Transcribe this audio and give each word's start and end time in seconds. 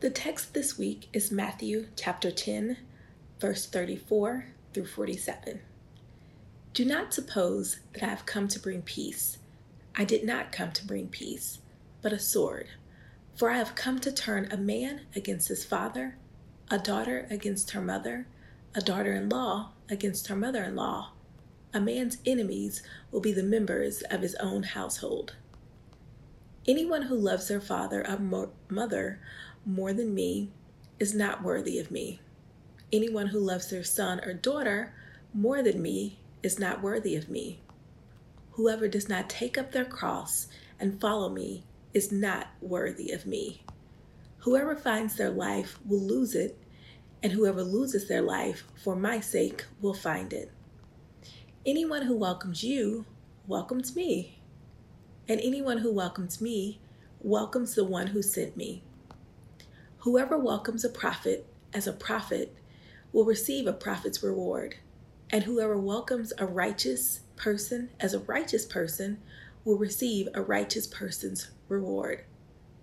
The 0.00 0.10
text 0.10 0.52
this 0.52 0.76
week 0.76 1.08
is 1.14 1.32
Matthew 1.32 1.86
chapter 1.96 2.30
10, 2.30 2.76
verse 3.40 3.64
34 3.64 4.44
through 4.74 4.84
47. 4.84 5.60
Do 6.74 6.84
not 6.84 7.14
suppose 7.14 7.78
that 7.94 8.02
I 8.02 8.06
have 8.08 8.26
come 8.26 8.46
to 8.48 8.60
bring 8.60 8.82
peace. 8.82 9.38
I 9.94 10.04
did 10.04 10.22
not 10.22 10.52
come 10.52 10.72
to 10.72 10.86
bring 10.86 11.08
peace, 11.08 11.60
but 12.02 12.12
a 12.12 12.18
sword. 12.18 12.66
For 13.36 13.48
I 13.48 13.56
have 13.56 13.74
come 13.74 13.98
to 14.00 14.12
turn 14.12 14.48
a 14.50 14.58
man 14.58 15.06
against 15.16 15.48
his 15.48 15.64
father, 15.64 16.18
a 16.70 16.78
daughter 16.78 17.26
against 17.30 17.70
her 17.70 17.80
mother, 17.80 18.26
a 18.74 18.82
daughter 18.82 19.14
in 19.14 19.30
law 19.30 19.70
against 19.88 20.28
her 20.28 20.36
mother 20.36 20.62
in 20.62 20.76
law. 20.76 21.12
A 21.72 21.80
man's 21.80 22.18
enemies 22.26 22.82
will 23.10 23.20
be 23.20 23.32
the 23.32 23.42
members 23.42 24.02
of 24.10 24.20
his 24.20 24.34
own 24.34 24.64
household. 24.64 25.36
Anyone 26.68 27.02
who 27.02 27.14
loves 27.14 27.46
their 27.48 27.60
father 27.60 28.04
or 28.06 28.50
mother 28.68 29.20
more 29.66 29.92
than 29.92 30.14
me 30.14 30.48
is 31.00 31.12
not 31.12 31.42
worthy 31.42 31.78
of 31.80 31.90
me. 31.90 32.20
Anyone 32.92 33.26
who 33.26 33.40
loves 33.40 33.68
their 33.68 33.82
son 33.82 34.20
or 34.24 34.32
daughter 34.32 34.94
more 35.34 35.60
than 35.60 35.82
me 35.82 36.20
is 36.42 36.58
not 36.58 36.82
worthy 36.82 37.16
of 37.16 37.28
me. 37.28 37.60
Whoever 38.52 38.86
does 38.86 39.08
not 39.08 39.28
take 39.28 39.58
up 39.58 39.72
their 39.72 39.84
cross 39.84 40.46
and 40.78 41.00
follow 41.00 41.28
me 41.28 41.64
is 41.92 42.12
not 42.12 42.48
worthy 42.60 43.10
of 43.10 43.26
me. 43.26 43.62
Whoever 44.38 44.76
finds 44.76 45.16
their 45.16 45.30
life 45.30 45.80
will 45.84 46.00
lose 46.00 46.36
it, 46.36 46.56
and 47.22 47.32
whoever 47.32 47.64
loses 47.64 48.06
their 48.06 48.22
life 48.22 48.62
for 48.84 48.94
my 48.94 49.18
sake 49.18 49.64
will 49.80 49.94
find 49.94 50.32
it. 50.32 50.52
Anyone 51.66 52.02
who 52.02 52.16
welcomes 52.16 52.62
you 52.62 53.04
welcomes 53.48 53.96
me, 53.96 54.38
and 55.28 55.40
anyone 55.40 55.78
who 55.78 55.92
welcomes 55.92 56.40
me 56.40 56.78
welcomes 57.20 57.74
the 57.74 57.84
one 57.84 58.06
who 58.08 58.22
sent 58.22 58.56
me. 58.56 58.84
Whoever 60.06 60.38
welcomes 60.38 60.84
a 60.84 60.88
prophet 60.88 61.48
as 61.74 61.88
a 61.88 61.92
prophet 61.92 62.56
will 63.12 63.24
receive 63.24 63.66
a 63.66 63.72
prophet's 63.72 64.22
reward, 64.22 64.76
and 65.30 65.42
whoever 65.42 65.76
welcomes 65.76 66.32
a 66.38 66.46
righteous 66.46 67.22
person 67.34 67.90
as 67.98 68.14
a 68.14 68.20
righteous 68.20 68.64
person 68.64 69.20
will 69.64 69.76
receive 69.76 70.28
a 70.32 70.42
righteous 70.42 70.86
person's 70.86 71.50
reward. 71.68 72.22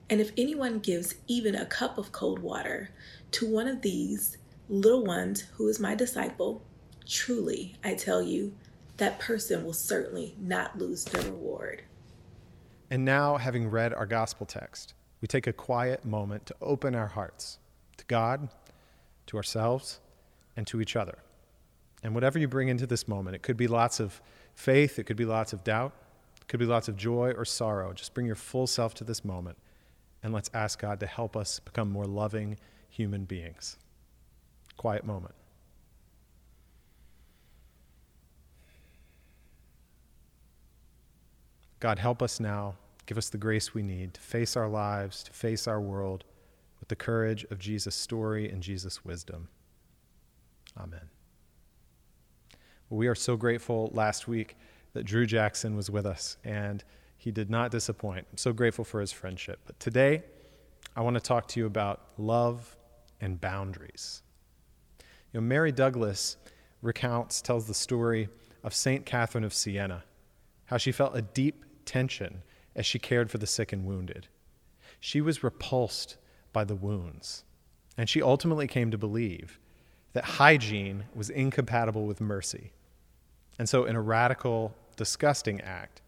And 0.09 0.19
if 0.19 0.33
anyone 0.37 0.79
gives 0.79 1.15
even 1.25 1.55
a 1.55 1.65
cup 1.65 1.97
of 1.97 2.11
cold 2.11 2.39
water 2.39 2.89
to 3.31 3.49
one 3.49 3.69
of 3.69 3.83
these 3.83 4.37
little 4.67 5.05
ones 5.05 5.45
who 5.53 5.69
is 5.69 5.79
my 5.79 5.95
disciple, 5.95 6.61
truly, 7.07 7.77
I 7.85 7.93
tell 7.93 8.21
you, 8.21 8.53
that 8.97 9.19
person 9.19 9.63
will 9.63 9.71
certainly 9.71 10.35
not 10.41 10.77
lose 10.77 11.05
their 11.05 11.23
reward. 11.23 11.83
And 12.91 13.05
now, 13.05 13.37
having 13.37 13.69
read 13.69 13.93
our 13.93 14.05
gospel 14.05 14.45
text, 14.45 14.93
we 15.23 15.27
take 15.27 15.47
a 15.47 15.53
quiet 15.53 16.03
moment 16.03 16.45
to 16.45 16.53
open 16.61 16.93
our 16.93 17.07
hearts 17.07 17.57
to 17.95 18.03
God, 18.07 18.49
to 19.25 19.37
ourselves, 19.37 20.01
and 20.57 20.67
to 20.67 20.81
each 20.81 20.97
other. 20.97 21.17
And 22.03 22.13
whatever 22.13 22.37
you 22.37 22.49
bring 22.49 22.67
into 22.67 22.85
this 22.85 23.07
moment, 23.07 23.33
it 23.33 23.41
could 23.41 23.55
be 23.55 23.67
lots 23.67 24.01
of 24.01 24.21
faith, 24.53 24.99
it 24.99 25.05
could 25.05 25.15
be 25.15 25.23
lots 25.23 25.53
of 25.53 25.63
doubt, 25.63 25.93
it 26.41 26.49
could 26.49 26.59
be 26.59 26.65
lots 26.65 26.89
of 26.89 26.97
joy 26.97 27.31
or 27.37 27.45
sorrow. 27.45 27.93
Just 27.93 28.13
bring 28.13 28.25
your 28.25 28.35
full 28.35 28.67
self 28.67 28.93
to 28.95 29.05
this 29.05 29.23
moment, 29.23 29.57
and 30.23 30.33
let's 30.33 30.49
ask 30.53 30.81
God 30.81 30.99
to 30.99 31.07
help 31.07 31.37
us 31.37 31.57
become 31.61 31.89
more 31.89 32.03
loving 32.03 32.57
human 32.89 33.23
beings. 33.23 33.77
Quiet 34.75 35.05
moment. 35.05 35.35
God, 41.79 41.97
help 41.97 42.21
us 42.21 42.41
now 42.41 42.75
Give 43.05 43.17
us 43.17 43.29
the 43.29 43.37
grace 43.37 43.73
we 43.73 43.83
need 43.83 44.13
to 44.13 44.21
face 44.21 44.55
our 44.55 44.69
lives, 44.69 45.23
to 45.23 45.33
face 45.33 45.67
our 45.67 45.81
world 45.81 46.23
with 46.79 46.89
the 46.89 46.95
courage 46.95 47.45
of 47.51 47.59
Jesus' 47.59 47.95
story 47.95 48.49
and 48.49 48.61
Jesus' 48.61 49.03
wisdom. 49.03 49.49
Amen. 50.77 51.09
Well, 52.89 52.97
we 52.97 53.07
are 53.07 53.15
so 53.15 53.35
grateful 53.35 53.89
last 53.93 54.27
week 54.27 54.55
that 54.93 55.03
Drew 55.03 55.25
Jackson 55.25 55.75
was 55.75 55.89
with 55.89 56.05
us, 56.05 56.37
and 56.43 56.83
he 57.17 57.31
did 57.31 57.49
not 57.49 57.71
disappoint. 57.71 58.27
I'm 58.31 58.37
so 58.37 58.53
grateful 58.53 58.85
for 58.85 59.01
his 59.01 59.11
friendship. 59.11 59.59
But 59.65 59.79
today, 59.79 60.23
I 60.95 61.01
want 61.01 61.15
to 61.15 61.21
talk 61.21 61.47
to 61.49 61.59
you 61.59 61.65
about 61.65 62.01
love 62.17 62.75
and 63.19 63.39
boundaries. 63.39 64.21
You 65.31 65.41
know, 65.41 65.47
Mary 65.47 65.71
Douglas 65.71 66.37
recounts, 66.81 67.41
tells 67.41 67.65
the 67.65 67.73
story 67.73 68.29
of 68.63 68.73
St. 68.73 69.05
Catherine 69.05 69.43
of 69.43 69.53
Siena, 69.53 70.03
how 70.65 70.77
she 70.77 70.91
felt 70.91 71.15
a 71.15 71.21
deep 71.21 71.65
tension 71.85 72.43
as 72.75 72.85
she 72.85 72.99
cared 72.99 73.29
for 73.29 73.37
the 73.37 73.47
sick 73.47 73.71
and 73.71 73.85
wounded. 73.85 74.27
She 74.99 75.21
was 75.21 75.43
repulsed 75.43 76.17
by 76.51 76.63
the 76.63 76.75
wounds, 76.75 77.43
and 77.97 78.09
she 78.09 78.21
ultimately 78.21 78.67
came 78.67 78.91
to 78.91 78.97
believe 78.97 79.59
that 80.13 80.23
hygiene 80.23 81.05
was 81.13 81.29
incompatible 81.29 82.05
with 82.05 82.21
mercy. 82.21 82.71
And 83.59 83.67
so, 83.67 83.85
in 83.85 83.95
a 83.95 84.01
radical, 84.01 84.75
disgusting 84.95 85.61
act, 85.61 86.01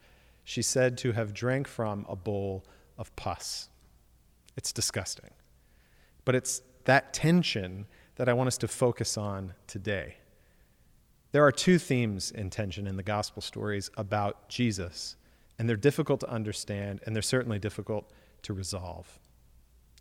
she's 0.44 0.68
said 0.68 0.98
to 1.00 1.12
have 1.12 1.34
drank 1.34 1.68
from 1.68 2.06
a 2.08 2.16
bowl 2.16 2.64
of 2.98 3.16
pus. 3.16 3.70
It's 4.56 4.72
disgusting. 4.72 5.32
But 6.24 6.36
it's 6.36 6.62
that 6.86 7.14
tension 7.14 7.86
that 8.16 8.30
I 8.30 8.34
want 8.34 8.48
us 8.48 8.58
to 8.60 8.68
focus 8.68 9.18
on 9.18 9.54
today. 9.68 10.18
There 11.32 11.46
are 11.46 11.52
two 11.52 11.78
themes 11.78 12.32
in 12.32 12.50
tension 12.50 12.88
in 12.88 12.96
the 12.96 13.04
gospel 13.04 13.42
stories 13.42 13.90
about 13.98 14.48
Jesus 14.48 15.18
and 15.58 15.68
they're 15.68 15.76
difficult 15.76 16.20
to 16.22 16.30
understand, 16.30 17.02
and 17.06 17.16
they're 17.16 17.22
certainly 17.22 17.60
difficult 17.60 18.12
to 18.44 18.54
resolve. 18.54 19.20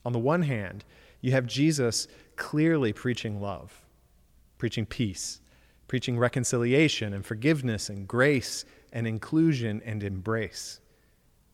On 0.05 0.13
the 0.13 0.19
one 0.19 0.43
hand, 0.43 0.85
you 1.21 1.33
have 1.33 1.47
Jesus 1.47 2.07
clearly 2.37 2.93
preaching 2.93 3.41
love, 3.41 3.85
preaching 4.59 4.85
peace, 4.85 5.41
preaching 5.89 6.19
reconciliation 6.19 7.15
and 7.15 7.25
forgiveness 7.25 7.89
and 7.89 8.07
grace 8.07 8.65
and 8.93 9.07
inclusion 9.07 9.83
and 9.85 10.03
embrace. 10.03 10.81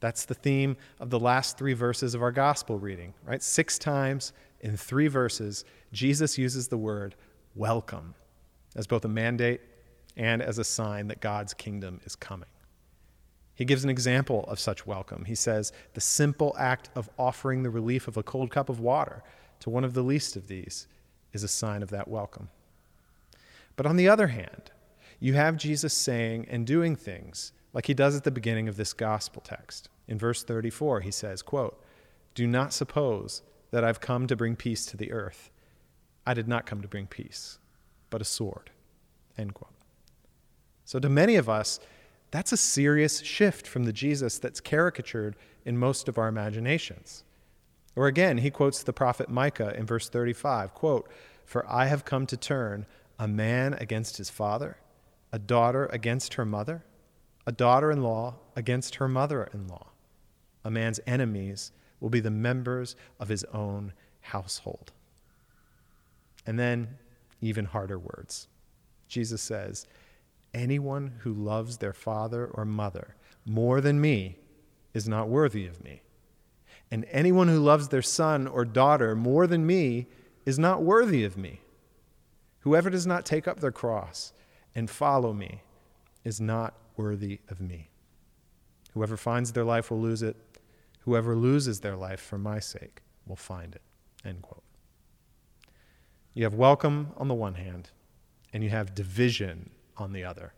That's 0.01 0.25
the 0.25 0.35
theme 0.35 0.77
of 0.99 1.11
the 1.11 1.21
last 1.21 1.59
three 1.59 1.75
verses 1.75 2.15
of 2.15 2.23
our 2.23 2.33
gospel 2.33 2.79
reading, 2.79 3.15
right? 3.25 3.43
Six 3.43 3.79
times 3.79 4.33
in 4.61 4.77
three 4.77 5.09
verses, 5.09 5.65
Jesus 5.93 6.39
uses 6.39 6.69
the 6.69 6.79
word 6.79 7.15
welcome 7.55 8.15
as 8.77 8.87
both 8.87 9.05
a 9.05 9.09
mandate 9.09 9.61
and 10.17 10.43
as 10.43 10.59
a 10.59 10.65
sign 10.65 11.09
that 11.09 11.21
God's 11.21 11.55
kingdom 11.55 12.01
is 12.05 12.17
coming. 12.17 12.50
He 13.61 13.67
gives 13.67 13.85
an 13.85 13.91
example 13.91 14.45
of 14.45 14.59
such 14.59 14.87
welcome. 14.87 15.27
He 15.27 15.35
says, 15.35 15.71
The 15.93 16.01
simple 16.01 16.57
act 16.59 16.89
of 16.95 17.11
offering 17.19 17.63
the 17.63 17.69
relief 17.69 18.09
of 18.09 18.17
a 18.17 18.23
cold 18.23 18.51
cup 18.51 18.71
of 18.71 18.81
water 18.81 19.23
to 19.59 19.69
one 19.69 19.85
of 19.85 19.93
the 19.93 20.03
least 20.03 20.35
of 20.35 20.49
these 20.49 20.87
is 21.35 21.43
a 21.43 21.49
sign 21.49 21.83
of 21.83 21.91
that 21.91 22.09
welcome. 22.09 22.49
But 23.77 23.85
on 23.85 23.97
the 23.97 24.09
other 24.09 24.29
hand, 24.29 24.71
you 25.19 25.35
have 25.35 25.59
Jesus 25.59 25.93
saying 25.93 26.47
and 26.49 26.67
doing 26.67 26.97
things 26.97 27.53
like 27.75 27.85
he 27.85 27.93
does 27.93 28.17
at 28.17 28.25
the 28.25 28.31
beginning 28.31 28.67
of 28.67 28.79
this 28.79 28.95
gospel 28.95 29.43
text. 29.43 29.91
In 30.09 30.17
verse 30.17 30.43
34, 30.43 31.03
he 31.03 31.11
says, 31.11 31.43
quote, 31.43 31.85
Do 32.35 32.47
not 32.47 32.73
suppose 32.73 33.43
that 33.73 33.85
I've 33.85 34.01
come 34.01 34.27
to 34.29 34.37
bring 34.37 34.57
peace 34.57 34.87
to 34.87 34.97
the 34.97 35.13
earth. 35.13 35.51
I 36.27 36.33
did 36.33 36.49
not 36.49 36.65
come 36.65 36.81
to 36.81 36.89
bring 36.89 37.09
peace, 37.09 37.59
but 38.09 38.23
a 38.23 38.25
sword. 38.25 38.71
End 39.37 39.53
quote. 39.53 39.75
So 40.87 40.99
to 40.99 41.11
many 41.11 41.37
of 41.37 41.51
us, 41.51 41.79
that's 42.31 42.53
a 42.53 42.57
serious 42.57 43.21
shift 43.21 43.67
from 43.67 43.85
the 43.85 43.93
Jesus 43.93 44.39
that's 44.39 44.61
caricatured 44.61 45.37
in 45.65 45.77
most 45.77 46.09
of 46.09 46.19
our 46.19 46.29
imaginations. 46.29 47.25
Or 47.97 48.07
again, 48.07 48.39
he 48.39 48.51
quotes 48.51 48.83
the 48.83 48.93
prophet 48.93 49.29
Micah 49.29 49.75
in 49.77 49.85
verse 49.85 50.09
35, 50.09 50.75
quote, 50.75 51.11
"For 51.45 51.69
I 51.71 51.87
have 51.87 52.05
come 52.05 52.27
to 52.27 52.37
turn 52.37 52.87
a 53.19 53.27
man 53.27 53.75
against 53.75 54.17
his 54.17 54.31
father, 54.31 54.79
a 55.33 55.39
daughter 55.39 55.87
against 55.87 56.35
her 56.35 56.45
mother, 56.45 56.85
a 57.47 57.53
daughter-in-law 57.53 58.37
against 58.55 58.97
her 58.97 59.09
mother-in-law. 59.09 59.89
A 60.65 60.71
man's 60.71 61.01
enemies 61.07 61.73
will 61.99 62.11
be 62.11 62.21
the 62.21 62.31
members 62.31 62.97
of 63.19 63.29
his 63.29 63.45
own 63.45 63.93
household." 64.21 64.93
And 66.47 66.59
then 66.59 66.99
even 67.41 67.67
harder 67.67 67.99
words. 67.99 68.49
Jesus 69.09 69.43
says, 69.43 69.87
Anyone 70.53 71.15
who 71.21 71.33
loves 71.33 71.77
their 71.79 71.93
father 71.93 72.47
or 72.47 72.65
mother 72.65 73.15
more 73.45 73.81
than 73.81 74.01
me 74.01 74.39
is 74.93 75.09
not 75.09 75.29
worthy 75.29 75.67
of 75.67 75.83
me. 75.83 76.03
And 76.91 77.07
anyone 77.11 77.49
who 77.49 77.61
loves 77.61 77.89
their 77.89 78.03
son 78.03 78.47
or 78.47 78.65
daughter 78.65 79.15
more 79.15 79.47
than 79.47 79.67
me 79.67 80.07
is 80.45 80.59
not 80.59 80.83
worthy 80.83 81.25
of 81.25 81.37
me. 81.37 81.61
Whoever 82.61 82.91
does 82.91 83.07
not 83.07 83.25
take 83.25 83.47
up 83.47 83.61
their 83.61 83.71
cross 83.71 84.33
and 84.75 84.91
follow 84.91 85.33
me 85.33 85.63
is 86.25 86.41
not 86.41 86.75
worthy 86.97 87.41
of 87.49 87.61
me. 87.61 87.89
Whoever 88.95 89.17
finds 89.17 89.53
their 89.53 89.65
life 89.65 89.91
will 89.91 90.01
lose 90.01 90.23
it. 90.23 90.37
Whoever 91.01 91.37
loses 91.37 91.81
their 91.81 91.97
life 91.97 92.21
for 92.21 92.39
my 92.39 92.59
sake 92.59 93.03
will 93.27 93.37
find 93.37 93.75
it. 93.75 93.83
End 94.25 94.43
quote. 94.43 94.65
You 96.35 96.45
have 96.45 96.55
welcome 96.55 97.13
on 97.17 97.29
the 97.29 97.35
one 97.35 97.55
hand, 97.55 97.91
and 98.53 98.63
you 98.63 98.71
have 98.71 98.95
division 98.95 99.71
on 100.01 100.13
the 100.13 100.25
other. 100.25 100.53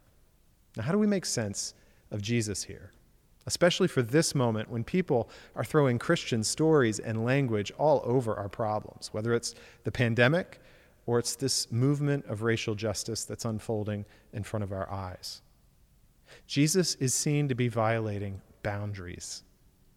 Now, 0.77 0.85
how 0.85 0.93
do 0.93 0.99
we 0.99 1.07
make 1.07 1.27
sense 1.27 1.75
of 2.11 2.23
Jesus 2.23 2.65
here? 2.65 2.93
Especially 3.45 3.89
for 3.89 4.03
this 4.03 4.35
moment 4.35 4.71
when 4.71 4.85
people 4.85 5.29
are 5.57 5.65
throwing 5.65 5.99
Christian 5.99 6.45
stories 6.45 6.99
and 6.99 7.25
language 7.25 7.73
all 7.77 8.01
over 8.05 8.37
our 8.37 8.49
problems, 8.49 9.13
whether 9.13 9.35
it's 9.35 9.55
the 9.85 9.91
pandemic 9.91 10.61
or 11.07 11.19
it's 11.19 11.35
this 11.35 11.71
movement 11.73 12.25
of 12.27 12.43
racial 12.43 12.77
justice 12.77 13.25
that's 13.25 13.45
unfolding 13.45 14.05
in 14.33 14.45
front 14.45 14.63
of 14.63 14.73
our 14.73 14.91
eyes. 14.91 15.43
Jesus 16.47 16.95
is 16.97 17.13
seen 17.13 17.49
to 17.49 17.55
be 17.55 17.69
violating 17.69 18.41
boundaries. 18.63 19.43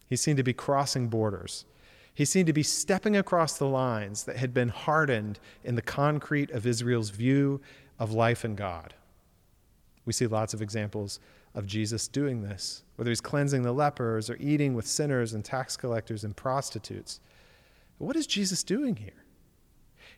He's 0.08 0.22
seen 0.22 0.36
to 0.38 0.44
be 0.44 0.54
crossing 0.54 1.08
borders. 1.08 1.66
He 2.14 2.26
seemed 2.26 2.48
to 2.48 2.54
be 2.54 2.64
stepping 2.64 3.16
across 3.16 3.58
the 3.58 3.68
lines 3.68 4.24
that 4.24 4.38
had 4.38 4.54
been 4.54 4.70
hardened 4.70 5.40
in 5.64 5.76
the 5.76 5.82
concrete 5.82 6.50
of 6.52 6.66
Israel's 6.66 7.10
view 7.10 7.62
of 8.00 8.12
life 8.12 8.44
and 8.44 8.58
God. 8.58 8.94
We 10.06 10.14
see 10.14 10.28
lots 10.28 10.54
of 10.54 10.62
examples 10.62 11.20
of 11.54 11.66
Jesus 11.66 12.08
doing 12.08 12.42
this, 12.42 12.84
whether 12.96 13.10
he's 13.10 13.22
cleansing 13.22 13.64
the 13.64 13.72
lepers 13.72 14.30
or 14.30 14.38
eating 14.40 14.74
with 14.74 14.88
sinners 14.88 15.34
and 15.34 15.44
tax 15.44 15.76
collectors 15.76 16.24
and 16.24 16.36
prostitutes. 16.36 17.20
What 17.98 18.16
is 18.16 18.28
Jesus 18.28 18.64
doing 18.64 18.98
here? 18.98 19.26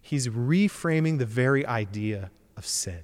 He's 0.01 0.27
reframing 0.27 1.17
the 1.17 1.25
very 1.25 1.65
idea 1.65 2.31
of 2.55 2.65
sin. 2.65 3.01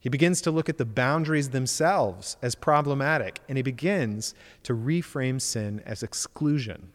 He 0.00 0.08
begins 0.08 0.40
to 0.42 0.50
look 0.50 0.68
at 0.68 0.78
the 0.78 0.84
boundaries 0.84 1.50
themselves 1.50 2.36
as 2.40 2.54
problematic, 2.54 3.40
and 3.48 3.58
he 3.58 3.62
begins 3.62 4.34
to 4.62 4.72
reframe 4.72 5.40
sin 5.40 5.82
as 5.84 6.02
exclusion. 6.02 6.92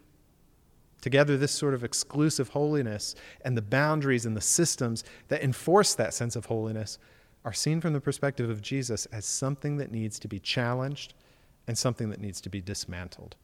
Together, 1.01 1.35
this 1.35 1.51
sort 1.51 1.73
of 1.73 1.83
exclusive 1.83 2.49
holiness 2.49 3.15
and 3.43 3.57
the 3.57 3.61
boundaries 3.61 4.25
and 4.25 4.37
the 4.37 4.41
systems 4.41 5.03
that 5.27 5.43
enforce 5.43 5.93
that 5.95 6.13
sense 6.13 6.35
of 6.35 6.45
holiness 6.45 6.99
are 7.43 7.53
seen 7.53 7.81
from 7.81 7.93
the 7.93 8.01
perspective 8.01 8.49
of 8.49 8.61
Jesus 8.61 9.05
as 9.07 9.25
something 9.25 9.77
that 9.77 9.91
needs 9.91 10.19
to 10.19 10.27
be 10.27 10.39
challenged 10.39 11.13
and 11.67 11.77
something 11.77 12.09
that 12.09 12.21
needs 12.21 12.41
to 12.41 12.49
be 12.49 12.61
dismantled. 12.61 13.35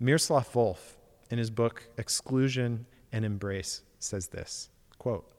Miroslav 0.00 0.50
Volf, 0.52 0.96
in 1.30 1.38
his 1.38 1.50
book 1.50 1.88
Exclusion 1.96 2.86
and 3.12 3.24
Embrace, 3.24 3.82
says 3.98 4.28
this 4.28 4.68
quote, 4.98 5.30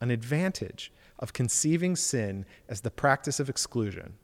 An 0.00 0.10
advantage 0.10 0.92
of 1.18 1.32
conceiving 1.32 1.96
sin 1.96 2.46
as 2.68 2.80
the 2.80 2.90
practice 2.90 3.40
of 3.40 3.48
exclusion 3.48 4.14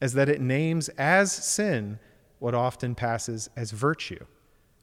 is 0.00 0.12
that 0.12 0.28
it 0.28 0.40
names 0.40 0.88
as 0.90 1.32
sin 1.32 1.98
what 2.38 2.54
often 2.54 2.94
passes 2.94 3.48
as 3.56 3.70
virtue, 3.70 4.24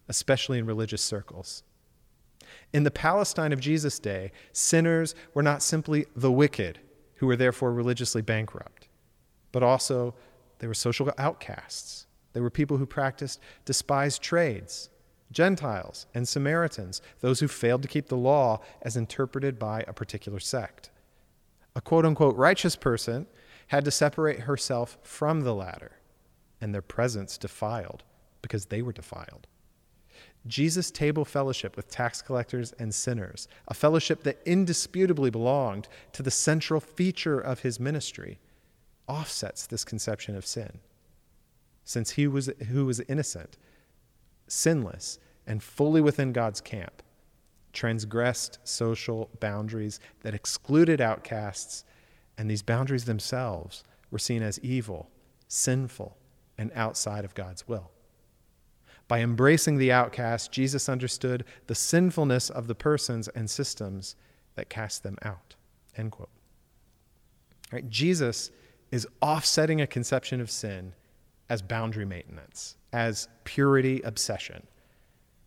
especially 0.09 0.57
in 0.57 0.65
religious 0.65 1.01
circles. 1.01 1.63
In 2.73 2.83
the 2.83 2.91
Palestine 2.91 3.53
of 3.53 3.59
Jesus' 3.59 3.99
day, 3.99 4.31
sinners 4.51 5.15
were 5.33 5.43
not 5.43 5.61
simply 5.61 6.05
the 6.15 6.31
wicked, 6.31 6.79
who 7.15 7.27
were 7.27 7.35
therefore 7.35 7.73
religiously 7.73 8.21
bankrupt, 8.21 8.87
but 9.51 9.63
also 9.63 10.15
they 10.59 10.67
were 10.67 10.73
social 10.73 11.11
outcasts. 11.17 12.07
They 12.33 12.39
were 12.39 12.49
people 12.49 12.77
who 12.77 12.85
practiced 12.85 13.39
despised 13.65 14.21
trades, 14.21 14.89
Gentiles 15.31 16.05
and 16.13 16.27
Samaritans, 16.27 17.01
those 17.19 17.39
who 17.39 17.47
failed 17.47 17.81
to 17.81 17.87
keep 17.87 18.07
the 18.07 18.17
law 18.17 18.59
as 18.81 18.97
interpreted 18.97 19.57
by 19.57 19.83
a 19.87 19.93
particular 19.93 20.39
sect. 20.39 20.89
A 21.75 21.81
quote 21.81 22.05
unquote 22.05 22.35
righteous 22.35 22.75
person 22.75 23.27
had 23.67 23.85
to 23.85 23.91
separate 23.91 24.41
herself 24.41 24.97
from 25.01 25.41
the 25.41 25.55
latter, 25.55 25.93
and 26.59 26.73
their 26.73 26.81
presence 26.81 27.37
defiled 27.37 28.03
because 28.41 28.65
they 28.65 28.81
were 28.81 28.91
defiled. 28.91 29.47
Jesus' 30.47 30.89
table 30.89 31.23
fellowship 31.23 31.75
with 31.75 31.89
tax 31.89 32.21
collectors 32.21 32.73
and 32.79 32.93
sinners, 32.93 33.47
a 33.67 33.73
fellowship 33.73 34.23
that 34.23 34.41
indisputably 34.45 35.29
belonged 35.29 35.87
to 36.13 36.23
the 36.23 36.31
central 36.31 36.79
feature 36.79 37.39
of 37.39 37.59
his 37.59 37.79
ministry, 37.79 38.39
offsets 39.07 39.67
this 39.67 39.83
conception 39.83 40.35
of 40.35 40.45
sin. 40.45 40.79
Since 41.83 42.11
he 42.11 42.27
was, 42.27 42.49
who 42.69 42.85
was 42.85 42.99
innocent, 43.01 43.57
sinless, 44.47 45.19
and 45.45 45.61
fully 45.61 46.01
within 46.01 46.33
God's 46.33 46.61
camp, 46.61 47.03
transgressed 47.73 48.59
social 48.63 49.29
boundaries 49.39 49.99
that 50.21 50.33
excluded 50.33 51.01
outcasts, 51.01 51.83
and 52.37 52.49
these 52.49 52.63
boundaries 52.63 53.05
themselves 53.05 53.83
were 54.09 54.19
seen 54.19 54.41
as 54.41 54.59
evil, 54.59 55.09
sinful, 55.47 56.17
and 56.57 56.71
outside 56.73 57.25
of 57.25 57.35
God's 57.35 57.67
will. 57.67 57.91
By 59.11 59.19
embracing 59.19 59.77
the 59.77 59.91
outcast, 59.91 60.53
Jesus 60.53 60.87
understood 60.87 61.43
the 61.67 61.75
sinfulness 61.75 62.49
of 62.49 62.67
the 62.67 62.75
persons 62.75 63.27
and 63.27 63.49
systems 63.49 64.15
that 64.55 64.69
cast 64.69 65.03
them 65.03 65.17
out. 65.21 65.55
End 65.97 66.13
quote. 66.13 66.29
Right? 67.73 67.89
Jesus 67.89 68.51
is 68.89 69.05
offsetting 69.21 69.81
a 69.81 69.85
conception 69.85 70.39
of 70.39 70.49
sin 70.49 70.93
as 71.49 71.61
boundary 71.61 72.05
maintenance, 72.05 72.77
as 72.93 73.27
purity 73.43 73.99
obsession. 74.05 74.65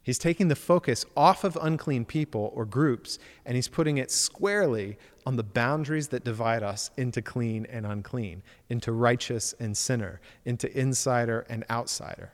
He's 0.03 0.19
taking 0.19 0.49
the 0.49 0.57
focus 0.57 1.07
off 1.17 1.43
of 1.43 1.57
unclean 1.63 2.05
people 2.05 2.53
or 2.55 2.67
groups 2.67 3.19
and 3.47 3.57
he's 3.57 3.69
putting 3.69 3.97
it 3.97 4.11
squarely 4.11 4.99
on 5.25 5.37
the 5.37 5.43
boundaries 5.43 6.09
that 6.09 6.23
divide 6.23 6.63
us 6.63 6.91
into 6.99 7.23
clean 7.23 7.67
and 7.71 7.87
unclean, 7.87 8.43
into 8.69 8.93
righteous 8.93 9.55
and 9.59 9.75
sinner, 9.75 10.21
into 10.45 10.71
insider 10.79 11.47
and 11.49 11.65
outsider. 11.71 12.33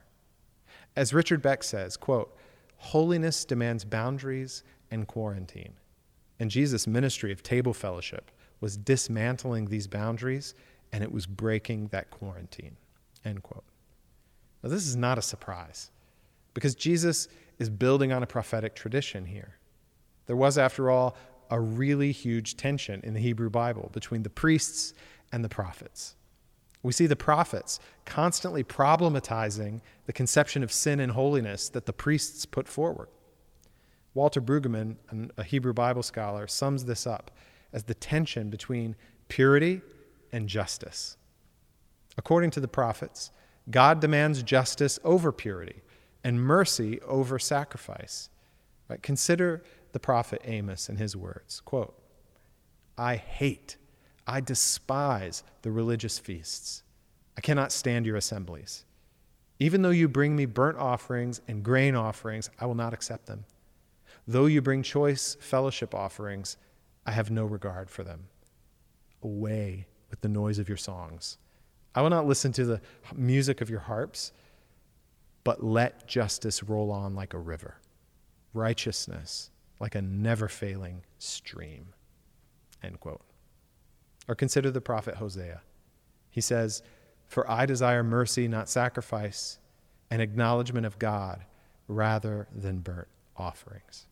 As 1.01 1.15
Richard 1.15 1.41
Beck 1.41 1.63
says, 1.63 1.97
quote, 1.97 2.37
holiness 2.77 3.47
demands 3.47 3.87
boundaries 3.87 4.63
and 4.91 5.07
quarantine. 5.07 5.73
And 6.39 6.51
Jesus' 6.51 6.87
ministry 6.87 7.33
of 7.33 7.43
table 7.43 7.73
fellowship 7.73 8.31
was 8.61 8.77
dismantling 8.77 9.65
these 9.65 9.87
boundaries 9.87 10.55
and 10.93 11.03
it 11.03 11.11
was 11.11 11.25
breaking 11.25 11.87
that 11.87 12.11
quarantine. 12.11 12.77
End 13.25 13.43
quote. 13.43 13.65
Now, 14.63 14.69
this 14.69 14.87
is 14.87 14.95
not 14.95 15.17
a 15.17 15.23
surprise 15.23 15.91
because 16.53 16.75
Jesus 16.75 17.29
is 17.59 17.71
building 17.71 18.13
on 18.13 18.23
a 18.23 18.27
prophetic 18.27 18.75
tradition 18.75 19.25
here. 19.25 19.57
There 20.27 20.37
was, 20.37 20.59
after 20.59 20.91
all, 20.91 21.17
a 21.51 21.59
really 21.59 22.13
huge 22.13 22.59
tension 22.59 23.01
in 23.05 23.15
the 23.15 23.21
Hebrew 23.21 23.49
Bible 23.49 23.89
between 23.95 24.23
the 24.23 24.29
priests 24.29 24.93
and 25.33 25.43
the 25.43 25.49
prophets. 25.49 26.15
We 26.83 26.93
see 26.93 27.07
the 27.07 27.17
prophets 27.17 27.79
constantly 28.05 28.65
problematizing 28.65 29.81
the 30.07 30.13
conception 30.13 30.63
of 30.63 30.73
sin 30.73 31.01
and 31.01 31.13
holiness 31.13 31.69
that 31.69 31.87
the 31.87 31.93
priests 31.93 32.47
put 32.47 32.69
forward. 32.69 33.09
Walter 34.15 34.41
Brueggemann, 34.41 34.97
a 35.37 35.45
Hebrew 35.45 35.73
Bible 35.73 36.03
scholar, 36.03 36.47
sums 36.47 36.85
this 36.85 37.07
up 37.07 37.31
as 37.73 37.85
the 37.85 37.95
tension 37.95 38.51
between 38.51 38.97
purity 39.29 39.83
and 40.33 40.49
justice. 40.49 41.17
According 42.17 42.51
to 42.53 42.61
the 42.61 42.69
prophets, 42.69 43.31
God 43.71 44.01
demands 44.01 44.43
justice 44.43 44.99
over 45.05 45.31
purity 45.33 45.83
and 46.25 46.43
mercy 46.43 47.01
over 47.03 47.39
sacrifice. 47.39 48.31
Right? 48.89 49.03
Consider 49.03 49.63
the 49.93 50.01
prophet 50.01 50.41
Amos 50.45 50.89
and 50.89 50.99
his 50.99 51.17
words 51.17 51.61
quote, 51.61 51.97
I 52.99 53.17
hate 53.17 53.77
I 54.31 54.41
despise 54.41 55.43
the 55.63 55.73
religious 55.73 56.21
feasts. 56.21 56.85
I 57.37 57.41
cannot 57.41 57.73
stand 57.73 58.07
your 58.07 58.15
assemblies. 58.15 58.85
Even 59.59 59.83
though 59.83 59.91
you 59.91 60.07
bring 60.07 60.37
me 60.37 60.47
burnt 60.47 60.79
offerings 60.79 61.41
and 61.49 61.65
grain 61.65 61.97
offerings, 61.97 62.49
I 62.61 62.67
will 62.67 62.77
not 62.77 62.95
accept 62.95 63.27
them. 63.27 63.45
Though 64.29 64.47
you 64.47 64.63
bring 64.63 64.85
choice 64.85 65.37
fellowship 65.41 65.97
offerings, 65.97 66.59
I 67.05 67.11
have 67.11 67.33
no 67.33 67.45
regard 67.45 67.91
for 67.91 68.05
them. 68.05 68.29
Away 69.21 69.89
with 70.11 70.21
the 70.21 70.29
noise 70.29 70.61
of 70.61 70.69
your 70.69 70.79
songs. 70.79 71.37
I 71.97 72.01
will 72.01 72.11
not 72.11 72.29
listen 72.29 72.53
to 72.53 72.65
the 72.65 72.81
music 73.13 73.61
of 73.61 73.69
your 73.69 73.81
harps, 73.81 74.31
but 75.43 75.65
let 75.65 76.07
justice 76.07 76.63
roll 76.63 76.93
on 76.93 77.17
like 77.17 77.35
a 77.35 77.39
river, 77.39 77.79
righteousness 78.55 79.51
like 79.81 79.97
a 79.97 80.03
never 80.03 80.47
failing 80.47 81.03
stream. 81.19 81.95
End 82.81 83.01
quote. 83.01 83.23
Or 84.29 84.35
consider 84.35 84.71
the 84.71 84.81
prophet 84.81 85.17
Hosea. 85.17 85.63
He 86.31 86.41
says, 86.41 86.83
For 87.27 87.51
I 87.51 87.67
desire 87.67 88.03
mercy, 88.03 88.47
not 88.49 88.69
sacrifice, 88.69 89.59
and 90.11 90.23
acknowledgement 90.23 90.87
of 90.87 90.99
God 90.99 91.45
rather 91.89 92.47
than 92.55 92.79
burnt 92.79 93.09
offerings. 93.37 94.07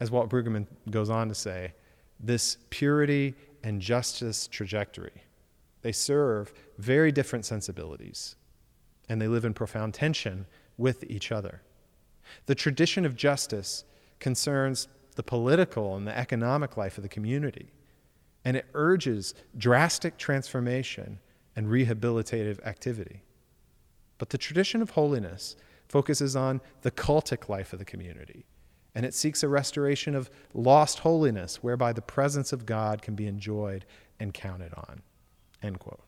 As 0.00 0.10
Walt 0.10 0.28
Brueggemann 0.28 0.66
goes 0.90 1.08
on 1.08 1.28
to 1.28 1.34
say, 1.34 1.74
this 2.18 2.56
purity 2.70 3.34
and 3.62 3.80
justice 3.80 4.46
trajectory, 4.46 5.22
they 5.82 5.92
serve 5.92 6.52
very 6.78 7.12
different 7.12 7.44
sensibilities, 7.44 8.36
and 9.08 9.20
they 9.20 9.28
live 9.28 9.44
in 9.44 9.54
profound 9.54 9.94
tension 9.94 10.46
with 10.78 11.04
each 11.04 11.32
other. 11.32 11.62
The 12.46 12.54
tradition 12.54 13.04
of 13.04 13.16
justice 13.16 13.84
concerns 14.20 14.88
the 15.16 15.22
political 15.22 15.96
and 15.96 16.06
the 16.06 16.16
economic 16.16 16.76
life 16.76 16.96
of 16.96 17.02
the 17.02 17.08
community, 17.08 17.72
and 18.44 18.56
it 18.56 18.66
urges 18.74 19.34
drastic 19.56 20.16
transformation 20.16 21.18
and 21.54 21.66
rehabilitative 21.66 22.64
activity. 22.66 23.22
But 24.18 24.30
the 24.30 24.38
tradition 24.38 24.82
of 24.82 24.90
holiness 24.90 25.56
focuses 25.88 26.34
on 26.36 26.60
the 26.82 26.90
cultic 26.90 27.48
life 27.48 27.72
of 27.72 27.78
the 27.78 27.84
community, 27.84 28.46
and 28.94 29.04
it 29.04 29.14
seeks 29.14 29.42
a 29.42 29.48
restoration 29.48 30.14
of 30.14 30.30
lost 30.54 31.00
holiness 31.00 31.62
whereby 31.62 31.92
the 31.92 32.02
presence 32.02 32.52
of 32.52 32.66
God 32.66 33.02
can 33.02 33.14
be 33.14 33.26
enjoyed 33.26 33.84
and 34.18 34.32
counted 34.32 34.72
on. 34.74 35.02
End 35.62 35.78
quote. 35.78 36.02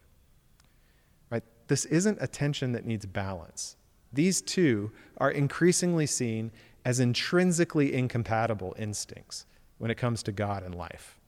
Right? 1.30 1.42
This 1.68 1.84
isn't 1.86 2.18
a 2.20 2.26
tension 2.26 2.72
that 2.72 2.86
needs 2.86 3.06
balance. 3.06 3.76
These 4.12 4.42
two 4.42 4.92
are 5.18 5.30
increasingly 5.30 6.06
seen 6.06 6.52
as 6.84 7.00
intrinsically 7.00 7.94
incompatible 7.94 8.74
instincts 8.78 9.46
when 9.78 9.90
it 9.90 9.96
comes 9.96 10.22
to 10.22 10.32
God 10.32 10.62
and 10.62 10.74
life. 10.74 11.18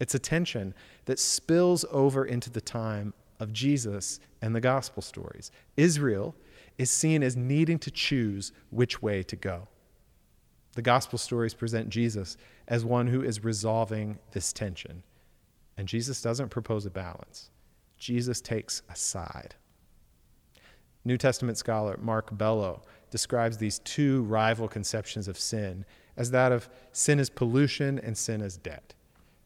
It's 0.00 0.14
a 0.14 0.18
tension 0.18 0.74
that 1.04 1.18
spills 1.18 1.84
over 1.90 2.24
into 2.24 2.50
the 2.50 2.60
time 2.60 3.14
of 3.40 3.52
Jesus 3.52 4.20
and 4.42 4.54
the 4.54 4.60
gospel 4.60 5.02
stories. 5.02 5.50
Israel 5.76 6.34
is 6.78 6.90
seen 6.90 7.22
as 7.22 7.36
needing 7.36 7.78
to 7.78 7.90
choose 7.90 8.52
which 8.70 9.00
way 9.00 9.22
to 9.22 9.36
go. 9.36 9.68
The 10.72 10.82
gospel 10.82 11.18
stories 11.18 11.54
present 11.54 11.88
Jesus 11.88 12.36
as 12.66 12.84
one 12.84 13.06
who 13.06 13.22
is 13.22 13.44
resolving 13.44 14.18
this 14.32 14.52
tension. 14.52 15.04
And 15.76 15.86
Jesus 15.86 16.20
doesn't 16.20 16.50
propose 16.50 16.86
a 16.86 16.90
balance, 16.90 17.50
Jesus 17.98 18.40
takes 18.40 18.82
a 18.88 18.96
side. 18.96 19.54
New 21.04 21.16
Testament 21.18 21.58
scholar 21.58 21.98
Mark 22.00 22.36
Belo 22.36 22.80
describes 23.10 23.58
these 23.58 23.78
two 23.80 24.22
rival 24.22 24.66
conceptions 24.66 25.28
of 25.28 25.38
sin 25.38 25.84
as 26.16 26.30
that 26.30 26.50
of 26.50 26.68
sin 26.92 27.20
as 27.20 27.28
pollution 27.28 27.98
and 27.98 28.16
sin 28.16 28.40
as 28.40 28.56
debt. 28.56 28.94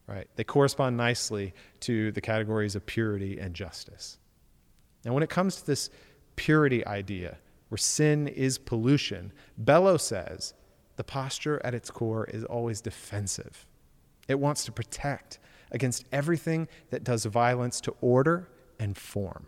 Right? 0.09 0.27
They 0.37 0.45
correspond 0.45 0.97
nicely 0.97 1.53
to 1.81 2.11
the 2.13 2.23
categories 2.23 2.75
of 2.75 2.87
purity 2.87 3.39
and 3.39 3.55
justice. 3.55 4.19
Now, 5.05 5.13
when 5.13 5.23
it 5.23 5.29
comes 5.29 5.57
to 5.57 5.67
this 5.67 5.91
purity 6.35 6.85
idea, 6.87 7.37
where 7.69 7.79
sin 7.79 8.27
is 8.27 8.57
pollution, 8.57 9.33
Belo 9.63 10.01
says 10.01 10.55
the 10.97 11.05
posture 11.05 11.61
at 11.63 11.75
its 11.75 11.91
core 11.91 12.25
is 12.25 12.43
always 12.45 12.81
defensive. 12.81 13.67
It 14.29 14.41
wants 14.41 14.65
to 14.65 14.73
protect 14.73 15.39
against 15.71 16.07
everything 16.11 16.69
that 16.91 17.05
does 17.05 17.27
violence 17.27 17.79
to 17.83 17.95
order 18.01 18.49
and 18.81 18.97
form. 18.97 19.47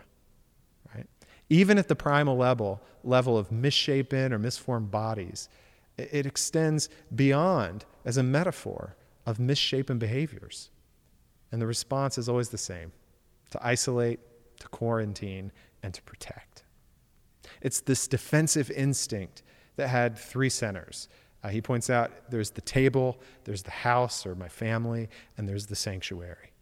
Right? 0.95 1.07
Even 1.49 1.79
at 1.79 1.89
the 1.89 1.97
primal 1.97 2.37
level, 2.37 2.83
level 3.03 3.39
of 3.39 3.51
misshapen 3.51 4.33
or 4.33 4.39
misformed 4.39 4.91
bodies, 4.91 5.49
it 5.97 6.27
extends 6.27 6.91
beyond 7.15 7.87
as 8.05 8.19
a 8.19 8.23
metaphor 8.23 8.95
of 9.27 9.39
misshapen 9.39 9.99
behaviors. 9.99 10.71
And 11.53 11.61
the 11.61 11.67
response 11.67 12.19
is 12.19 12.29
always 12.29 12.51
the 12.51 12.59
same 12.59 12.93
to 13.51 13.59
isolate, 13.67 14.21
to 14.61 14.69
quarantine, 14.69 15.51
and 15.83 15.93
to 15.93 16.03
protect. 16.03 16.63
It's 17.61 17.81
this 17.81 18.07
defensive 18.07 18.71
instinct 18.71 19.43
that 19.77 19.89
had 19.89 20.17
three 20.17 20.51
centers. 20.51 21.09
Uh, 21.43 21.49
he 21.49 21.61
points 21.61 21.91
out 21.91 22.31
there's 22.31 22.51
the 22.51 22.61
table, 22.61 23.19
there's 23.45 23.63
the 23.63 23.71
house 23.71 24.27
or 24.27 24.35
my 24.35 24.49
family, 24.49 25.09
and 25.37 25.49
there's 25.49 25.67
the 25.67 25.77
sanctuary. 25.77 26.53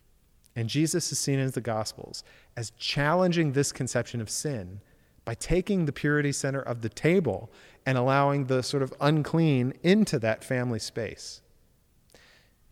And 0.57 0.69
Jesus 0.69 1.13
is 1.13 1.19
seen 1.19 1.39
in 1.39 1.51
the 1.51 1.61
Gospels 1.61 2.25
as 2.57 2.71
challenging 2.79 3.53
this 3.53 3.71
conception 3.71 4.21
of 4.21 4.31
sin 4.31 4.81
by 5.25 5.35
taking 5.35 5.85
the 5.85 5.93
purity 5.93 6.33
center 6.33 6.61
of 6.61 6.81
the 6.81 6.89
table 6.89 7.51
and 7.85 7.99
allowing 7.99 8.47
the 8.47 8.63
sort 8.63 8.83
of 8.83 8.95
unclean 9.01 9.75
into 9.83 10.19
that 10.19 10.43
family 10.43 10.79
space. 10.79 11.43